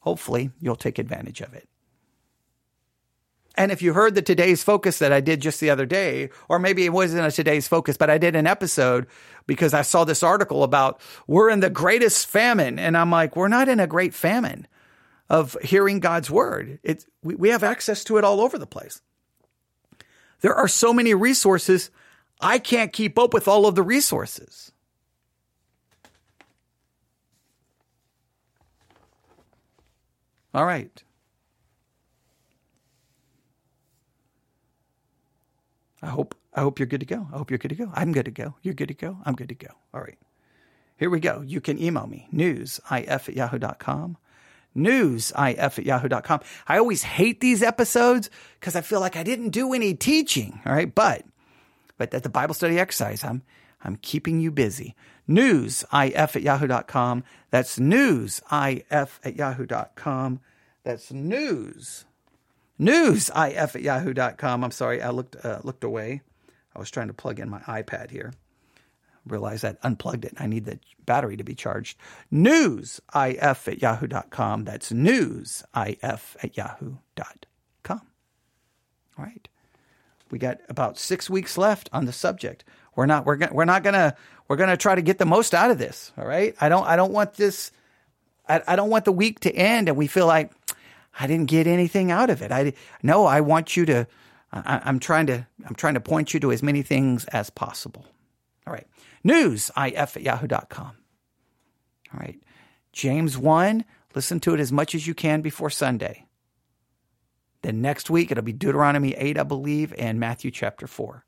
hopefully 0.01 0.51
you'll 0.59 0.77
take 0.77 0.99
advantage 0.99 1.43
of 1.43 1.53
it. 1.53 1.69
And 3.57 3.71
if 3.71 3.83
you 3.83 3.93
heard 3.93 4.15
the 4.15 4.23
today's 4.23 4.65
focus 4.65 4.99
that 4.99 5.13
I 5.13 5.21
did 5.21 5.41
just 5.41 5.61
the 5.61 5.71
other 5.71 5.87
day, 5.87 6.31
or 6.49 6.59
maybe 6.59 6.85
it 6.85 6.93
wasn't 6.93 7.27
a 7.27 7.31
today's 7.31 7.69
focus, 7.69 7.97
but 7.97 8.11
I 8.11 8.19
did 8.19 8.35
an 8.35 8.49
episode 8.49 9.07
because 9.47 9.73
I 9.73 9.83
saw 9.83 10.05
this 10.05 10.25
article 10.25 10.65
about 10.65 11.01
we're 11.29 11.51
in 11.51 11.61
the 11.61 11.71
greatest 11.71 12.27
famine. 12.27 12.81
And 12.81 12.97
I'm 12.97 13.11
like, 13.11 13.37
we're 13.37 13.49
not 13.49 13.69
in 13.69 13.79
a 13.79 13.87
great 13.87 14.13
famine 14.13 14.67
of 15.31 15.57
hearing 15.63 16.01
God's 16.01 16.31
word. 16.31 16.81
It's, 16.83 17.07
we, 17.23 17.37
we 17.37 17.49
have 17.51 17.63
access 17.63 18.03
to 18.05 18.17
it 18.17 18.25
all 18.25 18.41
over 18.41 18.59
the 18.59 18.67
place. 18.67 19.01
There 20.41 20.55
are 20.55 20.69
so 20.69 20.93
many 20.93 21.15
resources. 21.15 21.91
I 22.41 22.59
can't 22.59 22.93
keep 22.93 23.19
up 23.19 23.33
with 23.33 23.47
all 23.47 23.67
of 23.67 23.77
the 23.77 23.83
resources. 23.83 24.73
All 30.53 30.65
right. 30.65 31.04
I 36.05 36.09
hope 36.09 36.35
I 36.53 36.61
hope 36.61 36.79
you're 36.79 36.87
good 36.87 37.01
to 37.01 37.07
go. 37.07 37.27
I 37.33 37.39
hope 37.39 37.51
you're 37.51 37.59
good 37.59 37.71
to 37.71 37.75
go. 37.75 37.91
I'm 37.95 38.13
good 38.13 38.27
to 38.27 38.31
go. 38.31 38.55
You're 38.63 38.75
good 38.75 38.89
to 38.89 38.95
go. 38.95 39.17
I'm 39.25 39.35
good 39.35 39.49
to 39.49 39.55
go. 39.55 39.69
All 39.93 40.01
right. 40.01 40.19
Here 40.99 41.11
we 41.11 41.19
go. 41.19 41.43
You 41.45 41.61
can 41.61 41.81
email 41.83 42.07
me, 42.07 42.29
newsif 42.33 43.09
at 43.09 43.35
yahoo.com, 43.35 44.17
newsif 44.77 45.59
at 45.59 45.85
yahoo.com. 45.85 46.41
I 46.69 46.79
always 46.79 47.03
hate 47.03 47.41
these 47.41 47.63
episodes 47.63 48.31
because 48.61 48.77
I 48.77 48.83
feel 48.83 49.01
like 49.01 49.17
I 49.17 49.25
didn't 49.25 49.49
do 49.49 49.73
any 49.73 49.95
teaching. 49.95 50.61
All 50.65 50.73
right. 50.73 50.95
But, 50.95 51.25
but 51.99 52.15
at 52.15 52.23
the 52.23 52.29
Bible 52.29 52.55
study 52.55 52.79
exercise, 52.79 53.25
I'm, 53.25 53.43
I'm 53.83 53.97
keeping 53.97 54.41
you 54.41 54.53
busy. 54.53 54.95
Newsif 55.29 56.37
at 56.37 56.43
yahoo.com. 56.43 57.25
That's 57.51 57.79
newsif 57.79 59.19
at 59.25 59.37
yahoo.com. 59.37 60.41
That's 60.85 61.11
news. 61.11 62.05
Newsif 62.81 63.75
at 63.75 63.83
yahoo.com. 63.83 64.65
I'm 64.65 64.71
sorry. 64.71 65.03
I 65.03 65.11
looked, 65.11 65.37
uh, 65.45 65.61
looked 65.63 65.85
away. 65.85 66.23
I 66.75 66.79
was 66.79 66.91
trying 66.91 67.09
to 67.09 67.15
plug 67.15 67.39
in 67.39 67.49
my 67.49 67.61
iPad 67.61 68.11
here 68.11 68.33
realized 69.27 69.65
I 69.65 69.77
unplugged 69.83 70.25
it. 70.25 70.33
and 70.33 70.41
I 70.41 70.47
need 70.47 70.65
the 70.65 70.79
battery 71.05 71.37
to 71.37 71.45
be 71.45 71.55
charged. 71.55 71.99
Newsif 72.33 73.69
at 73.69 73.83
yahoo.com. 73.83 74.65
That's 74.65 74.93
newsif 74.93 75.65
at 76.43 76.57
yahoo.com. 76.57 78.01
All 79.17 79.25
right. 79.25 79.49
We 80.31 80.39
got 80.39 80.59
about 80.69 80.99
six 80.99 81.31
weeks 81.31 81.57
left 81.57 81.89
on 81.93 82.07
the 82.07 82.13
subject. 82.13 82.65
We're 82.97 83.07
not, 83.07 83.25
we're, 83.25 83.39
we're 83.53 83.65
not 83.65 83.83
gonna, 83.85 84.17
we're 84.49 84.57
gonna 84.57 84.77
try 84.77 84.95
to 84.95 85.03
get 85.03 85.19
the 85.19 85.27
most 85.27 85.55
out 85.55 85.71
of 85.71 85.79
this. 85.79 86.13
All 86.19 86.27
right. 86.27 86.55
I 86.61 86.69
don't, 86.69 86.87
I 86.87 86.97
don't 86.97 87.13
want 87.13 87.35
this, 87.35 87.71
I, 88.49 88.63
I 88.67 88.77
don't 88.77 88.91
want 88.91 89.05
the 89.05 89.13
week 89.13 89.41
to 89.41 89.55
end 89.55 89.89
and 89.89 89.97
we 89.97 90.07
feel 90.07 90.27
like 90.27 90.53
I 91.19 91.27
didn't 91.27 91.47
get 91.47 91.67
anything 91.67 92.11
out 92.11 92.31
of 92.31 92.43
it. 92.43 92.51
I, 92.51 92.73
no, 93.03 93.25
I 93.27 93.41
want 93.41 93.77
you 93.77 93.87
to, 93.87 94.07
I, 94.53 94.81
I'm 94.85 94.99
trying 94.99 95.27
to, 95.27 95.47
I'm 95.67 95.75
trying 95.75 95.95
to 95.95 96.01
point 96.01 96.35
you 96.35 96.41
to 96.41 96.53
as 96.53 96.63
many 96.63 96.83
things 96.83 97.25
as 97.27 97.51
possible. 97.51 98.07
All 98.67 98.73
right 98.73 98.87
News, 99.25 99.71
if 99.75 100.17
at 100.17 100.23
yahoo.com. 100.23 100.97
All 102.13 102.21
right. 102.21 102.39
James 102.93 103.39
1, 103.39 103.85
listen 104.15 104.39
to 104.41 104.55
it 104.55 104.61
as 104.61 104.71
much 104.71 104.95
as 104.95 105.07
you 105.07 105.15
can 105.15 105.41
before 105.41 105.71
Sunday. 105.71 106.27
Then 107.63 107.81
next 107.81 108.11
week, 108.11 108.31
it'll 108.31 108.45
be 108.45 108.53
Deuteronomy 108.53 109.15
8, 109.15 109.39
I 109.39 109.43
believe, 109.43 109.95
and 109.97 110.21
Matthew 110.21 110.51
chapter 110.51 110.87
4. 110.87 111.25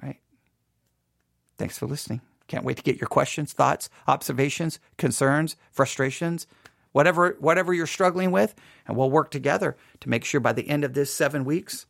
All 0.00 0.08
right. 0.08 0.20
Thanks 1.58 1.76
for 1.76 1.86
listening. 1.86 2.20
Can't 2.46 2.64
wait 2.64 2.76
to 2.76 2.82
get 2.82 3.00
your 3.00 3.08
questions, 3.08 3.52
thoughts, 3.52 3.90
observations, 4.06 4.78
concerns, 4.96 5.56
frustrations, 5.72 6.46
whatever, 6.94 7.36
whatever 7.40 7.74
you're 7.74 7.86
struggling 7.86 8.30
with, 8.30 8.54
and 8.86 8.96
we'll 8.96 9.10
work 9.10 9.30
together 9.30 9.76
to 10.00 10.08
make 10.08 10.24
sure 10.24 10.40
by 10.40 10.52
the 10.52 10.68
end 10.68 10.84
of 10.84 10.94
this 10.94 11.12
seven 11.12 11.44
weeks 11.44 11.86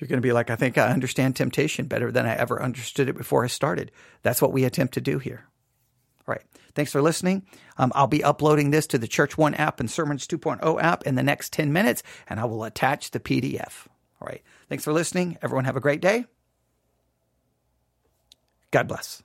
you're 0.00 0.08
going 0.08 0.20
to 0.20 0.26
be 0.26 0.32
like, 0.32 0.50
I 0.50 0.56
think 0.56 0.78
I 0.78 0.88
understand 0.88 1.36
temptation 1.36 1.86
better 1.86 2.10
than 2.10 2.26
I 2.26 2.34
ever 2.34 2.60
understood 2.60 3.08
it 3.08 3.16
before 3.16 3.44
I 3.44 3.48
started. 3.48 3.92
That's 4.22 4.40
what 4.40 4.52
we 4.52 4.64
attempt 4.64 4.94
to 4.94 5.00
do 5.00 5.18
here. 5.18 5.46
All 6.26 6.34
right. 6.34 6.42
Thanks 6.74 6.90
for 6.90 7.02
listening. 7.02 7.44
Um, 7.76 7.92
I'll 7.94 8.06
be 8.06 8.24
uploading 8.24 8.70
this 8.70 8.86
to 8.88 8.98
the 8.98 9.06
Church 9.06 9.36
One 9.36 9.54
app 9.54 9.78
and 9.78 9.90
Sermons 9.90 10.26
2.0 10.26 10.82
app 10.82 11.02
in 11.02 11.16
the 11.16 11.22
next 11.22 11.52
10 11.52 11.72
minutes, 11.72 12.02
and 12.28 12.40
I 12.40 12.46
will 12.46 12.64
attach 12.64 13.10
the 13.10 13.20
PDF. 13.20 13.86
All 14.20 14.26
right. 14.26 14.42
Thanks 14.68 14.84
for 14.84 14.92
listening. 14.92 15.36
Everyone 15.42 15.66
have 15.66 15.76
a 15.76 15.80
great 15.80 16.00
day. 16.00 16.24
God 18.70 18.88
bless. 18.88 19.22